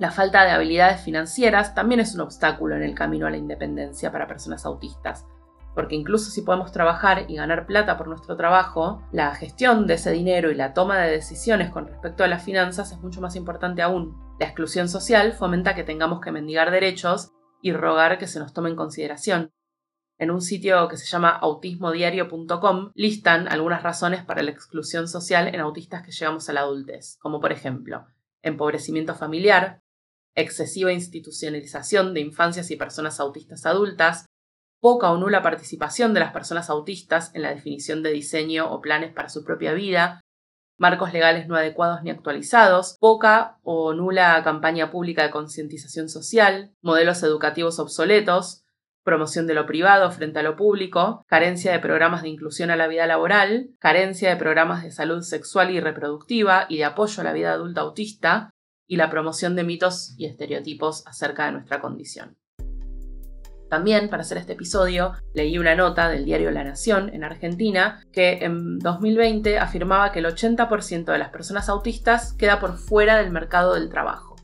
La 0.00 0.10
falta 0.10 0.46
de 0.46 0.50
habilidades 0.50 1.02
financieras 1.02 1.74
también 1.74 2.00
es 2.00 2.14
un 2.14 2.22
obstáculo 2.22 2.74
en 2.74 2.82
el 2.82 2.94
camino 2.94 3.26
a 3.26 3.30
la 3.30 3.36
independencia 3.36 4.10
para 4.10 4.26
personas 4.26 4.64
autistas, 4.64 5.26
porque 5.74 5.94
incluso 5.94 6.30
si 6.30 6.40
podemos 6.40 6.72
trabajar 6.72 7.26
y 7.28 7.36
ganar 7.36 7.66
plata 7.66 7.98
por 7.98 8.08
nuestro 8.08 8.34
trabajo, 8.34 9.02
la 9.12 9.34
gestión 9.34 9.86
de 9.86 9.94
ese 9.94 10.10
dinero 10.10 10.50
y 10.50 10.54
la 10.54 10.72
toma 10.72 10.98
de 11.00 11.10
decisiones 11.10 11.70
con 11.70 11.86
respecto 11.86 12.24
a 12.24 12.28
las 12.28 12.42
finanzas 12.42 12.92
es 12.92 12.98
mucho 13.02 13.20
más 13.20 13.36
importante 13.36 13.82
aún. 13.82 14.16
La 14.40 14.46
exclusión 14.46 14.88
social 14.88 15.34
fomenta 15.34 15.74
que 15.74 15.84
tengamos 15.84 16.22
que 16.22 16.32
mendigar 16.32 16.70
derechos 16.70 17.32
y 17.60 17.74
rogar 17.74 18.16
que 18.16 18.26
se 18.26 18.38
nos 18.38 18.54
tome 18.54 18.70
en 18.70 18.76
consideración. 18.76 19.52
En 20.16 20.30
un 20.30 20.40
sitio 20.40 20.88
que 20.88 20.96
se 20.96 21.04
llama 21.04 21.28
autismodiario.com 21.28 22.92
listan 22.94 23.48
algunas 23.48 23.82
razones 23.82 24.24
para 24.24 24.42
la 24.42 24.50
exclusión 24.50 25.08
social 25.08 25.48
en 25.48 25.60
autistas 25.60 26.02
que 26.02 26.12
llegamos 26.12 26.48
a 26.48 26.54
la 26.54 26.60
adultez, 26.60 27.18
como 27.20 27.38
por 27.38 27.52
ejemplo, 27.52 28.06
empobrecimiento 28.42 29.14
familiar, 29.14 29.79
excesiva 30.40 30.92
institucionalización 30.92 32.14
de 32.14 32.20
infancias 32.20 32.70
y 32.70 32.76
personas 32.76 33.20
autistas 33.20 33.66
adultas, 33.66 34.26
poca 34.80 35.10
o 35.10 35.18
nula 35.18 35.42
participación 35.42 36.14
de 36.14 36.20
las 36.20 36.32
personas 36.32 36.70
autistas 36.70 37.34
en 37.34 37.42
la 37.42 37.54
definición 37.54 38.02
de 38.02 38.12
diseño 38.12 38.70
o 38.70 38.80
planes 38.80 39.12
para 39.12 39.28
su 39.28 39.44
propia 39.44 39.72
vida, 39.72 40.20
marcos 40.78 41.12
legales 41.12 41.46
no 41.46 41.56
adecuados 41.56 42.02
ni 42.02 42.10
actualizados, 42.10 42.96
poca 42.98 43.58
o 43.62 43.92
nula 43.92 44.42
campaña 44.42 44.90
pública 44.90 45.22
de 45.22 45.30
concientización 45.30 46.08
social, 46.08 46.72
modelos 46.80 47.22
educativos 47.22 47.78
obsoletos, 47.78 48.64
promoción 49.04 49.46
de 49.46 49.54
lo 49.54 49.66
privado 49.66 50.10
frente 50.10 50.38
a 50.38 50.42
lo 50.42 50.56
público, 50.56 51.24
carencia 51.26 51.72
de 51.72 51.80
programas 51.80 52.22
de 52.22 52.28
inclusión 52.28 52.70
a 52.70 52.76
la 52.76 52.86
vida 52.86 53.06
laboral, 53.06 53.70
carencia 53.78 54.30
de 54.30 54.36
programas 54.36 54.82
de 54.82 54.90
salud 54.90 55.20
sexual 55.20 55.70
y 55.70 55.80
reproductiva 55.80 56.66
y 56.68 56.78
de 56.78 56.84
apoyo 56.84 57.20
a 57.20 57.24
la 57.24 57.32
vida 57.32 57.52
adulta 57.52 57.82
autista, 57.82 58.49
y 58.90 58.96
la 58.96 59.08
promoción 59.08 59.54
de 59.54 59.62
mitos 59.62 60.14
y 60.18 60.26
estereotipos 60.26 61.06
acerca 61.06 61.46
de 61.46 61.52
nuestra 61.52 61.80
condición. 61.80 62.36
También, 63.68 64.10
para 64.10 64.22
hacer 64.22 64.36
este 64.36 64.54
episodio, 64.54 65.12
leí 65.32 65.58
una 65.58 65.76
nota 65.76 66.08
del 66.08 66.24
diario 66.24 66.50
La 66.50 66.64
Nación 66.64 67.08
en 67.14 67.22
Argentina 67.22 68.04
que 68.10 68.40
en 68.42 68.80
2020 68.80 69.60
afirmaba 69.60 70.10
que 70.10 70.18
el 70.18 70.26
80% 70.26 71.04
de 71.04 71.18
las 71.18 71.28
personas 71.28 71.68
autistas 71.68 72.32
queda 72.32 72.58
por 72.58 72.78
fuera 72.78 73.18
del 73.18 73.30
mercado 73.30 73.74
del 73.74 73.90
trabajo. 73.90 74.34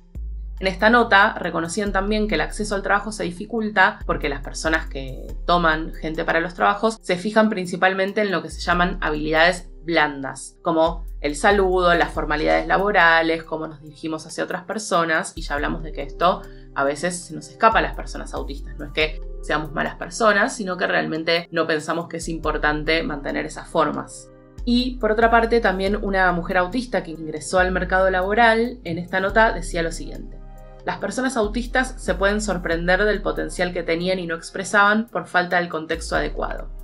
En 0.60 0.68
esta 0.68 0.90
nota 0.90 1.34
reconocían 1.34 1.92
también 1.92 2.28
que 2.28 2.36
el 2.36 2.40
acceso 2.40 2.76
al 2.76 2.84
trabajo 2.84 3.10
se 3.10 3.24
dificulta 3.24 3.98
porque 4.06 4.28
las 4.28 4.42
personas 4.42 4.86
que 4.86 5.26
toman 5.44 5.92
gente 5.92 6.24
para 6.24 6.38
los 6.38 6.54
trabajos 6.54 6.98
se 7.02 7.16
fijan 7.16 7.50
principalmente 7.50 8.20
en 8.20 8.30
lo 8.30 8.42
que 8.42 8.50
se 8.50 8.60
llaman 8.60 8.96
habilidades 9.00 9.68
blandas, 9.86 10.58
como 10.60 11.06
el 11.20 11.36
saludo, 11.36 11.94
las 11.94 12.12
formalidades 12.12 12.66
laborales, 12.66 13.44
cómo 13.44 13.66
nos 13.66 13.80
dirigimos 13.80 14.26
hacia 14.26 14.44
otras 14.44 14.64
personas, 14.64 15.32
y 15.36 15.42
ya 15.42 15.54
hablamos 15.54 15.82
de 15.82 15.92
que 15.92 16.02
esto 16.02 16.42
a 16.74 16.84
veces 16.84 17.18
se 17.24 17.34
nos 17.34 17.48
escapa 17.48 17.78
a 17.78 17.82
las 17.82 17.96
personas 17.96 18.34
autistas. 18.34 18.76
No 18.78 18.84
es 18.84 18.92
que 18.92 19.20
seamos 19.40 19.72
malas 19.72 19.94
personas, 19.94 20.54
sino 20.54 20.76
que 20.76 20.86
realmente 20.86 21.48
no 21.50 21.66
pensamos 21.66 22.08
que 22.08 22.18
es 22.18 22.28
importante 22.28 23.02
mantener 23.02 23.46
esas 23.46 23.68
formas. 23.68 24.28
Y 24.64 24.96
por 24.96 25.12
otra 25.12 25.30
parte, 25.30 25.60
también 25.60 25.96
una 25.96 26.30
mujer 26.32 26.58
autista 26.58 27.02
que 27.02 27.12
ingresó 27.12 27.60
al 27.60 27.70
mercado 27.70 28.10
laboral 28.10 28.80
en 28.84 28.98
esta 28.98 29.20
nota 29.20 29.52
decía 29.52 29.82
lo 29.82 29.92
siguiente. 29.92 30.38
Las 30.84 30.98
personas 30.98 31.36
autistas 31.36 31.94
se 31.96 32.14
pueden 32.14 32.40
sorprender 32.40 33.04
del 33.04 33.22
potencial 33.22 33.72
que 33.72 33.82
tenían 33.82 34.18
y 34.18 34.26
no 34.26 34.34
expresaban 34.34 35.06
por 35.06 35.26
falta 35.26 35.56
del 35.56 35.68
contexto 35.68 36.16
adecuado. 36.16 36.75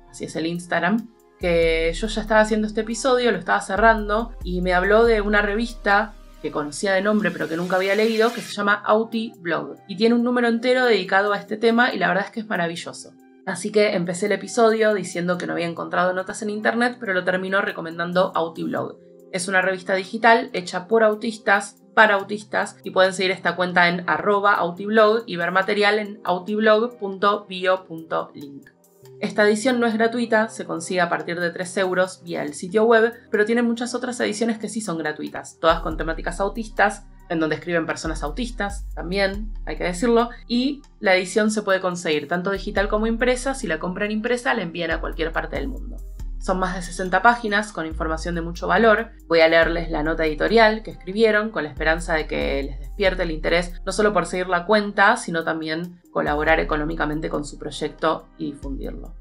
así 0.09 0.25
es 0.25 0.37
el 0.37 0.47
Instagram, 0.47 1.09
que 1.39 1.93
yo 1.95 2.07
ya 2.07 2.21
estaba 2.21 2.41
haciendo 2.41 2.67
este 2.67 2.83
episodio, 2.83 3.33
lo 3.33 3.39
estaba 3.39 3.61
cerrando, 3.61 4.33
y 4.43 4.61
me 4.61 4.75
habló 4.75 5.05
de 5.05 5.21
una 5.21 5.43
revista 5.43 6.15
que 6.43 6.51
conocía 6.51 6.93
de 6.93 7.03
nombre 7.03 7.31
pero 7.31 7.49
que 7.49 7.57
nunca 7.57 7.77
había 7.77 7.95
leído, 7.95 8.33
que 8.33 8.41
se 8.41 8.53
llama 8.53 8.83
Auti 8.85 9.33
Blog. 9.39 9.77
Y 9.89 9.97
tiene 9.97 10.15
un 10.15 10.23
número 10.23 10.49
entero 10.49 10.85
dedicado 10.85 11.33
a 11.33 11.39
este 11.39 11.57
tema 11.57 11.95
y 11.95 11.99
la 11.99 12.09
verdad 12.09 12.27
es 12.27 12.31
que 12.31 12.41
es 12.41 12.47
maravilloso. 12.47 13.13
Así 13.47 13.71
que 13.71 13.95
empecé 13.95 14.27
el 14.27 14.33
episodio 14.33 14.93
diciendo 14.93 15.39
que 15.39 15.47
no 15.47 15.53
había 15.53 15.67
encontrado 15.67 16.13
notas 16.13 16.43
en 16.43 16.51
internet, 16.51 16.97
pero 16.99 17.15
lo 17.15 17.25
terminó 17.25 17.63
recomendando 17.63 18.33
Autiblog. 18.35 18.99
Es 19.33 19.49
una 19.49 19.63
revista 19.63 19.95
digital 19.95 20.51
hecha 20.53 20.89
por 20.89 21.05
autistas, 21.05 21.83
para 21.95 22.15
autistas, 22.15 22.77
y 22.85 22.91
pueden 22.91 23.13
seguir 23.13 23.31
esta 23.31 23.55
cuenta 23.57 23.89
en 23.89 24.09
arroba 24.09 24.55
autiblog 24.55 25.25
y 25.27 25.37
ver 25.37 25.53
material 25.53 25.99
en 25.99 26.21
autiblog.bio.link. 26.25 28.76
Esta 29.21 29.45
edición 29.45 29.81
no 29.81 29.87
es 29.87 29.95
gratuita, 29.95 30.49
se 30.49 30.67
consigue 30.67 31.01
a 31.01 31.09
partir 31.09 31.41
de 31.41 31.51
3 31.51 31.79
euros 31.79 32.23
vía 32.23 32.43
el 32.43 32.53
sitio 32.53 32.85
web, 32.85 33.15
pero 33.31 33.47
tiene 33.47 33.63
muchas 33.63 33.95
otras 33.95 34.21
ediciones 34.21 34.59
que 34.59 34.69
sí 34.69 34.83
son 34.83 34.99
gratuitas, 34.99 35.59
todas 35.59 35.81
con 35.81 35.97
temáticas 35.97 36.39
autistas, 36.39 37.07
en 37.31 37.41
donde 37.41 37.57
escriben 37.57 37.87
personas 37.87 38.23
autistas, 38.23 38.87
también, 38.95 39.55
hay 39.65 39.77
que 39.77 39.85
decirlo, 39.85 40.29
y 40.47 40.83
la 41.01 41.17
edición 41.17 41.51
se 41.51 41.63
puede 41.63 41.81
conseguir 41.81 42.29
tanto 42.29 42.51
digital 42.51 42.89
como 42.89 43.07
impresa, 43.07 43.55
si 43.55 43.67
la 43.67 43.79
compran 43.79 44.11
impresa 44.11 44.53
la 44.53 44.63
envían 44.63 44.91
a 44.91 45.01
cualquier 45.01 45.33
parte 45.33 45.57
del 45.57 45.69
mundo. 45.69 45.97
Son 46.39 46.59
más 46.59 46.77
de 46.77 46.83
60 46.83 47.23
páginas 47.23 47.73
con 47.73 47.87
información 47.87 48.35
de 48.35 48.41
mucho 48.41 48.69
valor. 48.69 49.11
Voy 49.27 49.41
a 49.41 49.49
leerles 49.49 49.91
la 49.91 50.03
nota 50.03 50.27
editorial 50.27 50.83
que 50.83 50.93
escribieron 50.93 51.51
con 51.51 51.65
la 51.65 51.71
esperanza 51.71 52.15
de 52.15 52.27
que 52.27 52.63
les 52.63 52.79
despierte 52.79 53.25
el 53.25 53.31
interés 53.31 53.73
no 53.85 53.93
solo 53.93 54.13
por 54.13 54.27
seguir 54.27 54.49
la 54.49 54.67
cuenta, 54.67 55.17
sino 55.17 55.45
también 55.45 56.01
colaborar 56.13 56.61
económicamente 56.61 57.29
con 57.29 57.45
su 57.45 57.59
proyecto 57.59 58.29
y 58.39 58.53
difundirlo. 58.53 59.15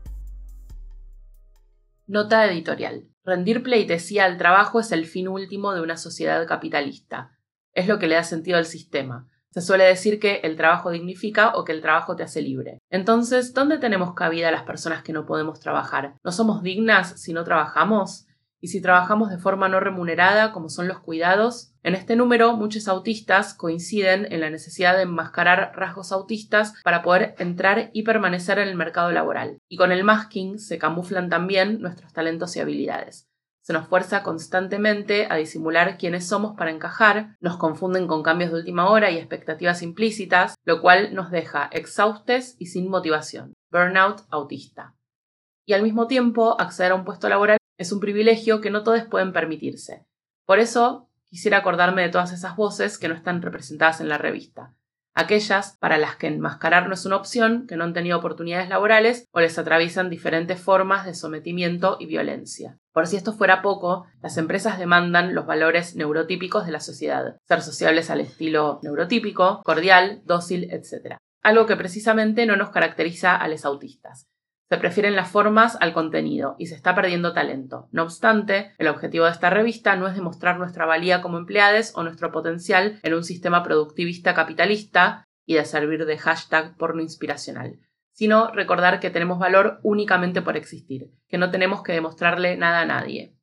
Nota 2.07 2.45
editorial. 2.45 3.07
Rendir 3.23 3.63
pleitesía 3.63 4.25
al 4.25 4.37
trabajo 4.37 4.79
es 4.79 4.91
el 4.91 5.05
fin 5.05 5.27
último 5.27 5.73
de 5.73 5.81
una 5.81 5.97
sociedad 5.97 6.45
capitalista. 6.45 7.31
Es 7.73 7.87
lo 7.87 7.97
que 7.97 8.07
le 8.07 8.15
da 8.15 8.23
sentido 8.23 8.57
al 8.57 8.65
sistema. 8.65 9.27
Se 9.55 9.61
suele 9.61 9.85
decir 9.85 10.19
que 10.19 10.41
el 10.43 10.57
trabajo 10.57 10.91
dignifica 10.91 11.55
o 11.55 11.63
que 11.63 11.71
el 11.71 11.81
trabajo 11.81 12.17
te 12.17 12.23
hace 12.23 12.41
libre. 12.41 12.79
Entonces, 12.89 13.53
¿dónde 13.53 13.77
tenemos 13.77 14.13
cabida 14.13 14.51
las 14.51 14.63
personas 14.63 15.01
que 15.01 15.13
no 15.13 15.25
podemos 15.25 15.61
trabajar? 15.61 16.15
¿No 16.25 16.33
somos 16.33 16.61
dignas 16.61 17.21
si 17.21 17.31
no 17.31 17.45
trabajamos? 17.45 18.27
y 18.61 18.69
si 18.69 18.81
trabajamos 18.81 19.29
de 19.29 19.37
forma 19.37 19.69
no 19.69 19.79
remunerada, 19.79 20.51
como 20.51 20.69
son 20.69 20.87
los 20.87 20.97
cuidados. 20.97 21.73
En 21.83 21.93
este 21.93 22.15
número, 22.15 22.57
muchos 22.57 22.87
autistas 22.87 23.53
coinciden 23.53 24.25
en 24.31 24.41
la 24.41 24.49
necesidad 24.49 24.95
de 24.95 25.03
enmascarar 25.03 25.73
rasgos 25.75 26.11
autistas 26.11 26.73
para 26.83 27.03
poder 27.03 27.35
entrar 27.37 27.91
y 27.93 28.01
permanecer 28.01 28.57
en 28.57 28.67
el 28.67 28.75
mercado 28.75 29.11
laboral. 29.11 29.59
Y 29.69 29.77
con 29.77 29.91
el 29.91 30.03
masking 30.03 30.57
se 30.57 30.79
camuflan 30.79 31.29
también 31.29 31.79
nuestros 31.79 32.11
talentos 32.11 32.55
y 32.55 32.59
habilidades. 32.59 33.27
Se 33.65 33.73
nos 33.73 33.87
fuerza 33.87 34.21
constantemente 34.21 35.25
a 35.27 35.37
disimular 35.37 35.97
quiénes 35.97 36.27
somos 36.27 36.55
para 36.55 36.69
encajar, 36.69 37.35
nos 37.39 37.57
confunden 37.57 38.05
con 38.05 38.21
cambios 38.21 38.51
de 38.51 38.57
última 38.59 38.91
hora 38.91 39.09
y 39.09 39.17
expectativas 39.17 39.81
implícitas, 39.81 40.53
lo 40.65 40.81
cual 40.81 41.15
nos 41.15 41.31
deja 41.31 41.67
exhaustes 41.71 42.57
y 42.59 42.67
sin 42.67 42.87
motivación. 42.91 43.55
Burnout 43.71 44.21
autista. 44.29 44.93
Y 45.65 45.73
al 45.73 45.81
mismo 45.81 46.05
tiempo, 46.05 46.61
acceder 46.61 46.91
a 46.91 46.95
un 46.95 47.05
puesto 47.05 47.27
laboral 47.27 47.57
es 47.79 47.91
un 47.91 47.99
privilegio 47.99 48.61
que 48.61 48.69
no 48.69 48.83
todos 48.83 49.01
pueden 49.05 49.33
permitirse. 49.33 50.05
Por 50.45 50.59
eso, 50.59 51.09
quisiera 51.23 51.57
acordarme 51.57 52.03
de 52.03 52.09
todas 52.09 52.33
esas 52.33 52.55
voces 52.55 52.99
que 52.99 53.07
no 53.07 53.15
están 53.15 53.41
representadas 53.41 53.99
en 53.99 54.09
la 54.09 54.19
revista. 54.19 54.75
Aquellas 55.15 55.75
para 55.79 55.97
las 55.97 56.17
que 56.17 56.27
enmascarar 56.27 56.87
no 56.87 56.93
es 56.93 57.03
una 57.07 57.15
opción, 57.15 57.65
que 57.65 57.77
no 57.77 57.83
han 57.83 57.93
tenido 57.93 58.19
oportunidades 58.19 58.69
laborales 58.69 59.25
o 59.31 59.39
les 59.39 59.57
atraviesan 59.57 60.11
diferentes 60.11 60.61
formas 60.61 61.03
de 61.07 61.15
sometimiento 61.15 61.97
y 61.99 62.05
violencia. 62.05 62.77
Por 62.95 63.07
si 63.07 63.17
esto 63.17 63.33
fuera 63.33 63.61
poco, 63.61 64.05
las 64.21 64.37
empresas 64.37 64.79
demandan 64.79 65.35
los 65.35 65.45
valores 65.45 65.97
neurotípicos 65.97 66.65
de 66.65 66.71
la 66.71 66.79
sociedad, 66.79 67.35
ser 67.45 67.61
sociables 67.61 68.09
al 68.09 68.21
estilo 68.21 68.79
neurotípico, 68.83 69.61
cordial, 69.65 70.21
dócil, 70.23 70.71
etc. 70.71 71.17
Algo 71.43 71.65
que 71.65 71.75
precisamente 71.75 72.45
no 72.45 72.55
nos 72.55 72.69
caracteriza 72.69 73.35
a 73.35 73.49
los 73.49 73.65
autistas. 73.65 74.27
Se 74.69 74.77
prefieren 74.77 75.17
las 75.17 75.29
formas 75.29 75.77
al 75.81 75.91
contenido 75.91 76.55
y 76.57 76.67
se 76.67 76.75
está 76.75 76.95
perdiendo 76.95 77.33
talento. 77.33 77.89
No 77.91 78.03
obstante, 78.03 78.71
el 78.77 78.87
objetivo 78.87 79.25
de 79.25 79.31
esta 79.31 79.49
revista 79.49 79.97
no 79.97 80.07
es 80.07 80.15
demostrar 80.15 80.57
nuestra 80.57 80.85
valía 80.85 81.21
como 81.21 81.37
empleados 81.37 81.91
o 81.95 82.03
nuestro 82.03 82.31
potencial 82.31 83.01
en 83.03 83.13
un 83.13 83.25
sistema 83.25 83.61
productivista 83.61 84.33
capitalista 84.33 85.25
y 85.45 85.55
de 85.55 85.65
servir 85.65 86.05
de 86.05 86.17
hashtag 86.17 86.77
porno 86.77 87.01
inspiracional, 87.01 87.77
sino 88.15 88.49
recordar 88.51 89.01
que 89.01 89.09
tenemos 89.09 89.37
valor 89.39 89.79
únicamente 89.83 90.41
por 90.41 90.55
existir, 90.55 91.11
que 91.27 91.37
no 91.37 91.51
tenemos 91.51 91.83
que 91.83 91.91
demostrarle 91.91 92.55
nada 92.55 92.79
a 92.79 92.85
nadie. 92.85 93.35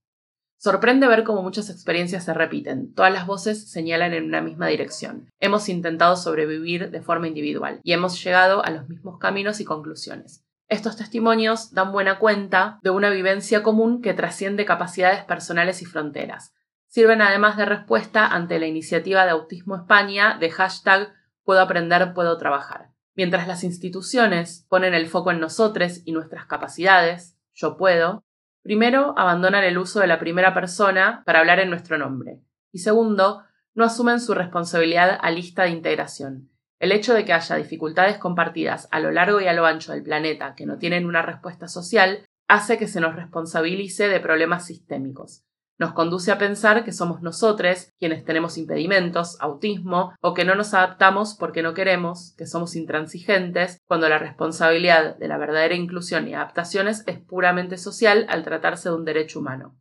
Sorprende 0.57 1.07
ver 1.09 1.25
cómo 1.25 1.43
muchas 1.43 1.69
experiencias 1.69 2.25
se 2.25 2.33
repiten, 2.33 2.95
todas 2.95 3.13
las 3.13 3.27
voces 3.27 3.71
señalan 3.71 4.15
en 4.15 4.25
una 4.25 4.41
misma 4.41 4.69
dirección. 4.69 5.29
Hemos 5.41 5.69
intentado 5.69 6.17
sobrevivir 6.17 6.91
de 6.91 7.03
forma 7.03 7.29
individual 7.29 7.81
y 7.83 7.93
hemos 7.93 8.23
llegado 8.25 8.65
a 8.65 8.71
los 8.71 8.89
mismos 8.89 9.19
caminos 9.19 9.61
y 9.61 9.65
conclusiones. 9.65 10.43
Estos 10.69 10.97
testimonios 10.97 11.75
dan 11.75 11.93
buena 11.93 12.19
cuenta 12.19 12.79
de 12.83 12.91
una 12.91 13.11
vivencia 13.11 13.63
común 13.63 14.01
que 14.01 14.15
trasciende 14.15 14.65
capacidades 14.65 15.23
personales 15.25 15.83
y 15.83 15.85
fronteras. 15.85 16.55
Sirven 16.87 17.21
además 17.21 17.59
de 17.59 17.67
respuesta 17.67 18.27
ante 18.27 18.59
la 18.59 18.67
iniciativa 18.67 19.25
de 19.25 19.33
Autismo 19.33 19.77
España 19.77 20.39
de 20.41 20.51
hashtag 20.51 21.13
Puedo 21.45 21.61
aprender, 21.61 22.15
puedo 22.15 22.39
trabajar. 22.39 22.92
Mientras 23.15 23.47
las 23.47 23.63
instituciones 23.65 24.67
ponen 24.69 24.95
el 24.95 25.07
foco 25.07 25.31
en 25.31 25.41
nosotros 25.41 26.01
y 26.05 26.13
nuestras 26.13 26.47
capacidades, 26.47 27.37
yo 27.53 27.77
puedo, 27.77 28.25
primero 28.63 29.15
abandonan 29.19 29.65
el 29.65 29.77
uso 29.77 30.01
de 30.01 30.07
la 30.07 30.19
primera 30.19 30.55
persona 30.55 31.23
para 31.27 31.41
hablar 31.41 31.61
en 31.61 31.69
nuestro 31.69 31.99
nombre, 31.99 32.41
y 32.73 32.79
segundo, 32.79 33.43
no 33.75 33.85
asumen 33.85 34.21
su 34.21 34.35
responsabilidad 34.35 35.19
a 35.21 35.31
lista 35.31 35.65
de 35.65 35.71
integración, 35.71 36.51
el 36.79 36.93
hecho 36.93 37.15
de 37.15 37.25
que 37.25 37.33
haya 37.33 37.57
dificultades 37.57 38.19
compartidas 38.19 38.89
a 38.91 39.01
lo 39.01 39.11
largo 39.11 39.41
y 39.41 39.47
a 39.47 39.53
lo 39.53 39.67
ancho 39.67 39.93
del 39.93 40.03
planeta 40.03 40.55
que 40.55 40.67
no 40.67 40.79
tienen 40.79 41.07
una 41.07 41.23
respuesta 41.23 41.69
social 41.69 42.27
hace 42.49 42.77
que 42.77 42.89
se 42.89 43.01
nos 43.01 43.15
responsabilice 43.15 44.09
de 44.09 44.21
problemas 44.21 44.67
sistémicos. 44.67 45.45
Nos 45.79 45.93
conduce 45.95 46.31
a 46.31 46.39
pensar 46.39 46.85
que 46.85 46.93
somos 46.93 47.23
nosotros 47.23 47.91
quienes 47.99 48.25
tenemos 48.25 48.59
impedimentos, 48.59 49.37
autismo, 49.41 50.15
o 50.21 50.35
que 50.35 50.45
no 50.45 50.55
nos 50.55 50.75
adaptamos 50.75 51.35
porque 51.35 51.63
no 51.63 51.75
queremos, 51.75 52.35
que 52.37 52.47
somos 52.47 52.77
intransigentes, 52.77 53.81
cuando 53.87 54.09
la 54.09 54.19
responsabilidad 54.19 55.17
de 55.17 55.29
la 55.29 55.39
verdadera 55.39 55.75
inclusión 55.75 56.29
y 56.29 56.35
adaptaciones 56.35 57.03
es 57.07 57.19
puramente 57.19 57.79
social 57.79 58.27
al 58.29 58.45
tratarse 58.45 58.91
de 58.91 58.95
un 58.95 59.05
derecho 59.05 59.39
humano. 59.41 59.77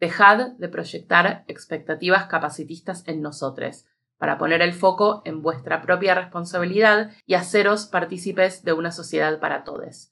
Dejad 0.00 0.52
de 0.58 0.68
proyectar 0.68 1.44
expectativas 1.46 2.26
capacitistas 2.26 3.06
en 3.06 3.22
nosotros 3.22 3.86
para 4.18 4.38
poner 4.38 4.62
el 4.62 4.72
foco 4.72 5.22
en 5.24 5.42
vuestra 5.42 5.82
propia 5.82 6.14
responsabilidad 6.14 7.10
y 7.26 7.34
haceros 7.34 7.86
partícipes 7.86 8.62
de 8.62 8.72
una 8.72 8.92
sociedad 8.92 9.40
para 9.40 9.64
todos. 9.64 10.11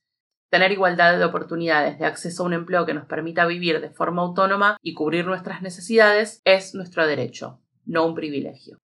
Tener 0.50 0.72
igualdad 0.72 1.16
de 1.16 1.24
oportunidades 1.24 2.00
de 2.00 2.06
acceso 2.06 2.42
a 2.42 2.46
un 2.46 2.54
empleo 2.54 2.84
que 2.84 2.92
nos 2.92 3.06
permita 3.06 3.46
vivir 3.46 3.80
de 3.80 3.90
forma 3.90 4.22
autónoma 4.22 4.78
y 4.82 4.94
cubrir 4.94 5.24
nuestras 5.24 5.62
necesidades 5.62 6.42
es 6.44 6.74
nuestro 6.74 7.06
derecho, 7.06 7.60
no 7.86 8.04
un 8.04 8.16
privilegio. 8.16 8.78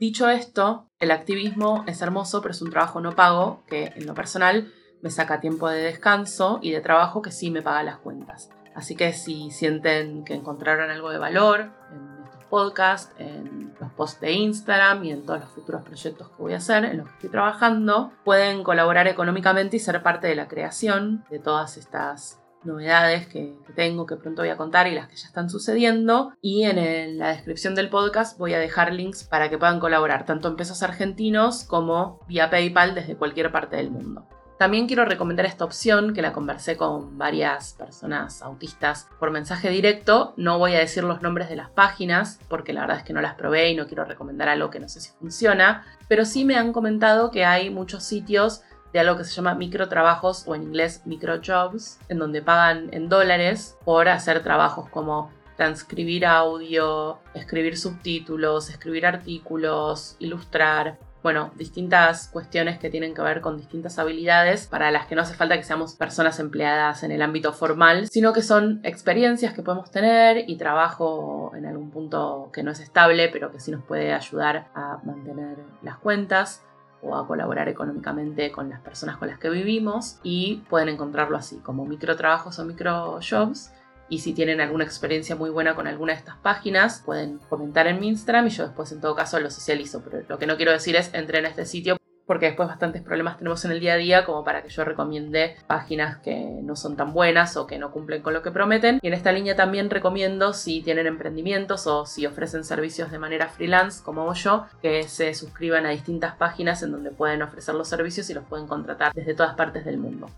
Dicho 0.00 0.30
esto, 0.30 0.88
el 0.98 1.10
activismo 1.10 1.84
es 1.86 2.00
hermoso, 2.00 2.40
pero 2.40 2.52
es 2.52 2.62
un 2.62 2.70
trabajo 2.70 3.02
no 3.02 3.14
pago 3.14 3.62
que 3.68 3.92
en 3.94 4.06
lo 4.06 4.14
personal 4.14 4.72
me 5.02 5.10
saca 5.10 5.40
tiempo 5.40 5.68
de 5.68 5.82
descanso 5.82 6.60
y 6.62 6.70
de 6.70 6.80
trabajo 6.80 7.20
que 7.20 7.30
sí 7.30 7.50
me 7.50 7.60
paga 7.60 7.82
las 7.82 7.98
cuentas. 7.98 8.48
Así 8.74 8.96
que 8.96 9.12
si 9.12 9.50
sienten 9.50 10.24
que 10.24 10.32
encontraron 10.32 10.90
algo 10.90 11.10
de 11.10 11.18
valor 11.18 11.70
en 11.92 12.24
estos 12.24 12.44
podcasts, 12.44 13.12
en 13.18 13.53
los 13.80 13.92
posts 13.92 14.20
de 14.20 14.32
Instagram 14.32 15.04
y 15.04 15.12
en 15.12 15.24
todos 15.24 15.40
los 15.40 15.50
futuros 15.50 15.82
proyectos 15.82 16.28
que 16.28 16.42
voy 16.42 16.54
a 16.54 16.58
hacer, 16.58 16.84
en 16.84 16.98
los 16.98 17.06
que 17.06 17.14
estoy 17.14 17.30
trabajando, 17.30 18.12
pueden 18.24 18.62
colaborar 18.62 19.08
económicamente 19.08 19.76
y 19.76 19.80
ser 19.80 20.02
parte 20.02 20.26
de 20.26 20.34
la 20.34 20.48
creación 20.48 21.24
de 21.30 21.38
todas 21.38 21.76
estas 21.76 22.40
novedades 22.64 23.26
que, 23.26 23.58
tengo, 23.74 24.06
que 24.06 24.16
pronto 24.16 24.42
voy 24.42 24.50
a 24.50 24.56
contar 24.56 24.86
y 24.86 24.94
las 24.94 25.08
que 25.08 25.16
ya 25.16 25.26
están 25.26 25.50
sucediendo. 25.50 26.32
Y 26.40 26.64
en 26.64 27.18
la 27.18 27.28
descripción 27.28 27.74
del 27.74 27.90
podcast 27.90 28.38
voy 28.38 28.54
a 28.54 28.58
dejar 28.58 28.92
links 28.92 29.24
para 29.24 29.50
que 29.50 29.58
puedan 29.58 29.80
colaborar 29.80 30.24
tanto 30.24 30.48
en 30.48 30.56
pesos 30.56 30.82
argentinos 30.82 31.64
como 31.64 32.20
vía 32.26 32.50
PayPal 32.50 32.94
desde 32.94 33.16
cualquier 33.16 33.52
parte 33.52 33.76
del 33.76 33.90
mundo. 33.90 34.26
También 34.58 34.86
quiero 34.86 35.04
recomendar 35.04 35.46
esta 35.46 35.64
opción 35.64 36.14
que 36.14 36.22
la 36.22 36.32
conversé 36.32 36.76
con 36.76 37.18
varias 37.18 37.74
personas 37.74 38.40
autistas 38.40 39.08
por 39.18 39.32
mensaje 39.32 39.68
directo. 39.68 40.32
No 40.36 40.58
voy 40.58 40.74
a 40.74 40.78
decir 40.78 41.02
los 41.02 41.22
nombres 41.22 41.48
de 41.48 41.56
las 41.56 41.70
páginas 41.70 42.38
porque 42.48 42.72
la 42.72 42.82
verdad 42.82 42.98
es 42.98 43.02
que 43.02 43.12
no 43.12 43.20
las 43.20 43.34
probé 43.34 43.70
y 43.70 43.74
no 43.74 43.86
quiero 43.88 44.04
recomendar 44.04 44.48
algo 44.48 44.70
que 44.70 44.78
no 44.78 44.88
sé 44.88 45.00
si 45.00 45.10
funciona, 45.18 45.84
pero 46.08 46.24
sí 46.24 46.44
me 46.44 46.56
han 46.56 46.72
comentado 46.72 47.32
que 47.32 47.44
hay 47.44 47.68
muchos 47.70 48.04
sitios 48.04 48.62
de 48.92 49.00
algo 49.00 49.16
que 49.16 49.24
se 49.24 49.32
llama 49.32 49.56
microtrabajos 49.56 50.46
o 50.46 50.54
en 50.54 50.62
inglés 50.62 51.02
microjobs, 51.04 51.98
en 52.08 52.18
donde 52.20 52.40
pagan 52.40 52.90
en 52.92 53.08
dólares 53.08 53.76
por 53.84 54.08
hacer 54.08 54.40
trabajos 54.44 54.88
como 54.88 55.32
transcribir 55.56 56.26
audio, 56.26 57.18
escribir 57.34 57.76
subtítulos, 57.76 58.70
escribir 58.70 59.06
artículos, 59.06 60.16
ilustrar 60.20 60.98
bueno, 61.24 61.52
distintas 61.56 62.28
cuestiones 62.28 62.78
que 62.78 62.90
tienen 62.90 63.14
que 63.14 63.22
ver 63.22 63.40
con 63.40 63.56
distintas 63.56 63.98
habilidades 63.98 64.66
para 64.66 64.90
las 64.90 65.06
que 65.06 65.14
no 65.14 65.22
hace 65.22 65.32
falta 65.32 65.56
que 65.56 65.62
seamos 65.62 65.94
personas 65.94 66.38
empleadas 66.38 67.02
en 67.02 67.12
el 67.12 67.22
ámbito 67.22 67.54
formal, 67.54 68.08
sino 68.10 68.34
que 68.34 68.42
son 68.42 68.80
experiencias 68.82 69.54
que 69.54 69.62
podemos 69.62 69.90
tener 69.90 70.44
y 70.50 70.56
trabajo 70.56 71.52
en 71.56 71.64
algún 71.64 71.90
punto 71.90 72.50
que 72.52 72.62
no 72.62 72.72
es 72.72 72.80
estable, 72.80 73.30
pero 73.30 73.50
que 73.50 73.58
sí 73.58 73.70
nos 73.70 73.82
puede 73.82 74.12
ayudar 74.12 74.68
a 74.74 74.98
mantener 75.02 75.56
las 75.80 75.96
cuentas 75.96 76.62
o 77.00 77.16
a 77.16 77.26
colaborar 77.26 77.70
económicamente 77.70 78.52
con 78.52 78.68
las 78.68 78.82
personas 78.82 79.16
con 79.16 79.28
las 79.28 79.38
que 79.38 79.48
vivimos 79.48 80.18
y 80.22 80.62
pueden 80.68 80.90
encontrarlo 80.90 81.38
así, 81.38 81.56
como 81.56 81.86
microtrabajos 81.86 82.58
o 82.58 82.66
microjobs 82.66 83.72
y 84.08 84.18
si 84.18 84.32
tienen 84.32 84.60
alguna 84.60 84.84
experiencia 84.84 85.36
muy 85.36 85.50
buena 85.50 85.74
con 85.74 85.86
alguna 85.86 86.12
de 86.12 86.18
estas 86.18 86.36
páginas, 86.36 87.02
pueden 87.04 87.38
comentar 87.48 87.86
en 87.86 88.00
mi 88.00 88.08
Instagram 88.08 88.46
y 88.46 88.50
yo 88.50 88.64
después 88.64 88.92
en 88.92 89.00
todo 89.00 89.14
caso 89.14 89.40
lo 89.40 89.50
socializo. 89.50 90.02
Pero 90.04 90.24
lo 90.28 90.38
que 90.38 90.46
no 90.46 90.56
quiero 90.56 90.72
decir 90.72 90.96
es 90.96 91.12
entren 91.14 91.46
a 91.46 91.48
este 91.48 91.66
sitio 91.66 91.96
porque 92.26 92.46
después 92.46 92.68
bastantes 92.68 93.02
problemas 93.02 93.36
tenemos 93.38 93.64
en 93.64 93.72
el 93.72 93.80
día 93.80 93.94
a 93.94 93.96
día 93.96 94.24
como 94.24 94.44
para 94.44 94.62
que 94.62 94.68
yo 94.68 94.84
recomiende 94.84 95.56
páginas 95.66 96.18
que 96.18 96.34
no 96.62 96.76
son 96.76 96.96
tan 96.96 97.12
buenas 97.12 97.56
o 97.56 97.66
que 97.66 97.78
no 97.78 97.90
cumplen 97.90 98.22
con 98.22 98.32
lo 98.32 98.42
que 98.42 98.50
prometen. 98.50 98.98
Y 99.02 99.08
en 99.08 99.14
esta 99.14 99.32
línea 99.32 99.56
también 99.56 99.90
recomiendo 99.90 100.52
si 100.52 100.82
tienen 100.82 101.06
emprendimientos 101.06 101.86
o 101.86 102.06
si 102.06 102.26
ofrecen 102.26 102.64
servicios 102.64 103.10
de 103.10 103.18
manera 103.18 103.48
freelance 103.48 104.02
como 104.02 104.32
yo, 104.34 104.66
que 104.80 105.04
se 105.04 105.34
suscriban 105.34 105.86
a 105.86 105.90
distintas 105.90 106.34
páginas 106.36 106.82
en 106.82 106.92
donde 106.92 107.10
pueden 107.10 107.42
ofrecer 107.42 107.74
los 107.74 107.88
servicios 107.88 108.30
y 108.30 108.34
los 108.34 108.44
pueden 108.44 108.66
contratar 108.66 109.12
desde 109.12 109.34
todas 109.34 109.54
partes 109.54 109.84
del 109.84 109.98
mundo. 109.98 110.28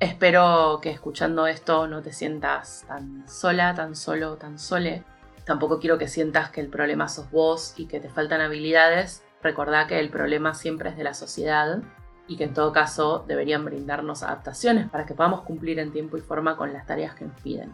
Espero 0.00 0.80
que 0.82 0.90
escuchando 0.90 1.46
esto 1.46 1.86
no 1.86 2.02
te 2.02 2.12
sientas 2.12 2.84
tan 2.88 3.28
sola, 3.28 3.74
tan 3.74 3.94
solo, 3.94 4.36
tan 4.36 4.58
sole. 4.58 5.04
Tampoco 5.44 5.78
quiero 5.78 5.98
que 5.98 6.08
sientas 6.08 6.50
que 6.50 6.60
el 6.60 6.68
problema 6.68 7.08
sos 7.08 7.30
vos 7.30 7.74
y 7.76 7.86
que 7.86 8.00
te 8.00 8.08
faltan 8.08 8.40
habilidades. 8.40 9.22
Recordá 9.42 9.86
que 9.86 10.00
el 10.00 10.10
problema 10.10 10.54
siempre 10.54 10.90
es 10.90 10.96
de 10.96 11.04
la 11.04 11.14
sociedad 11.14 11.82
y 12.26 12.36
que 12.36 12.44
en 12.44 12.54
todo 12.54 12.72
caso 12.72 13.24
deberían 13.28 13.64
brindarnos 13.64 14.22
adaptaciones 14.22 14.88
para 14.88 15.06
que 15.06 15.14
podamos 15.14 15.42
cumplir 15.42 15.78
en 15.78 15.92
tiempo 15.92 16.16
y 16.16 16.22
forma 16.22 16.56
con 16.56 16.72
las 16.72 16.86
tareas 16.86 17.14
que 17.14 17.26
nos 17.26 17.40
piden. 17.40 17.72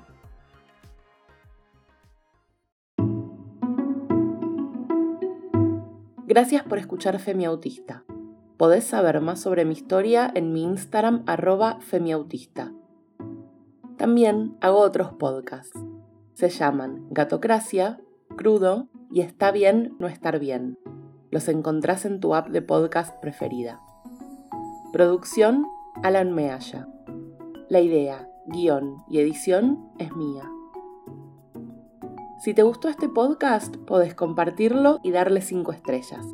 Gracias 6.26 6.62
por 6.64 6.78
escuchar 6.78 7.18
Femiautista. 7.18 8.04
Podés 8.60 8.84
saber 8.84 9.22
más 9.22 9.40
sobre 9.40 9.64
mi 9.64 9.72
historia 9.72 10.30
en 10.34 10.52
mi 10.52 10.62
Instagram 10.64 11.22
arroba 11.26 11.80
femiautista. 11.80 12.74
También 13.96 14.54
hago 14.60 14.80
otros 14.80 15.14
podcasts. 15.14 15.80
Se 16.34 16.50
llaman 16.50 17.06
Gatocracia, 17.08 18.02
Crudo 18.36 18.88
y 19.10 19.22
Está 19.22 19.50
bien 19.50 19.96
no 19.98 20.08
estar 20.08 20.38
bien. 20.38 20.78
Los 21.30 21.48
encontrás 21.48 22.04
en 22.04 22.20
tu 22.20 22.34
app 22.34 22.48
de 22.48 22.60
podcast 22.60 23.18
preferida. 23.22 23.80
Producción 24.92 25.66
Alan 26.02 26.34
Mealla. 26.34 26.86
La 27.70 27.80
idea, 27.80 28.28
guion 28.48 28.96
y 29.08 29.20
edición 29.20 29.90
es 29.98 30.14
mía. 30.14 30.44
Si 32.40 32.52
te 32.52 32.62
gustó 32.62 32.90
este 32.90 33.08
podcast, 33.08 33.78
podés 33.78 34.14
compartirlo 34.14 35.00
y 35.02 35.12
darle 35.12 35.40
5 35.40 35.72
estrellas. 35.72 36.26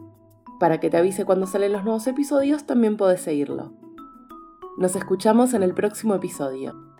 Para 0.59 0.81
que 0.81 0.91
te 0.91 0.97
avise 0.97 1.25
cuando 1.25 1.47
salen 1.47 1.73
los 1.73 1.85
nuevos 1.85 2.07
episodios, 2.07 2.65
también 2.65 2.97
podés 2.97 3.21
seguirlo. 3.21 3.73
Nos 4.79 4.97
escuchamos 4.97 5.55
en 5.55 5.63
el 5.63 5.75
próximo 5.75 6.15
episodio. 6.15 6.96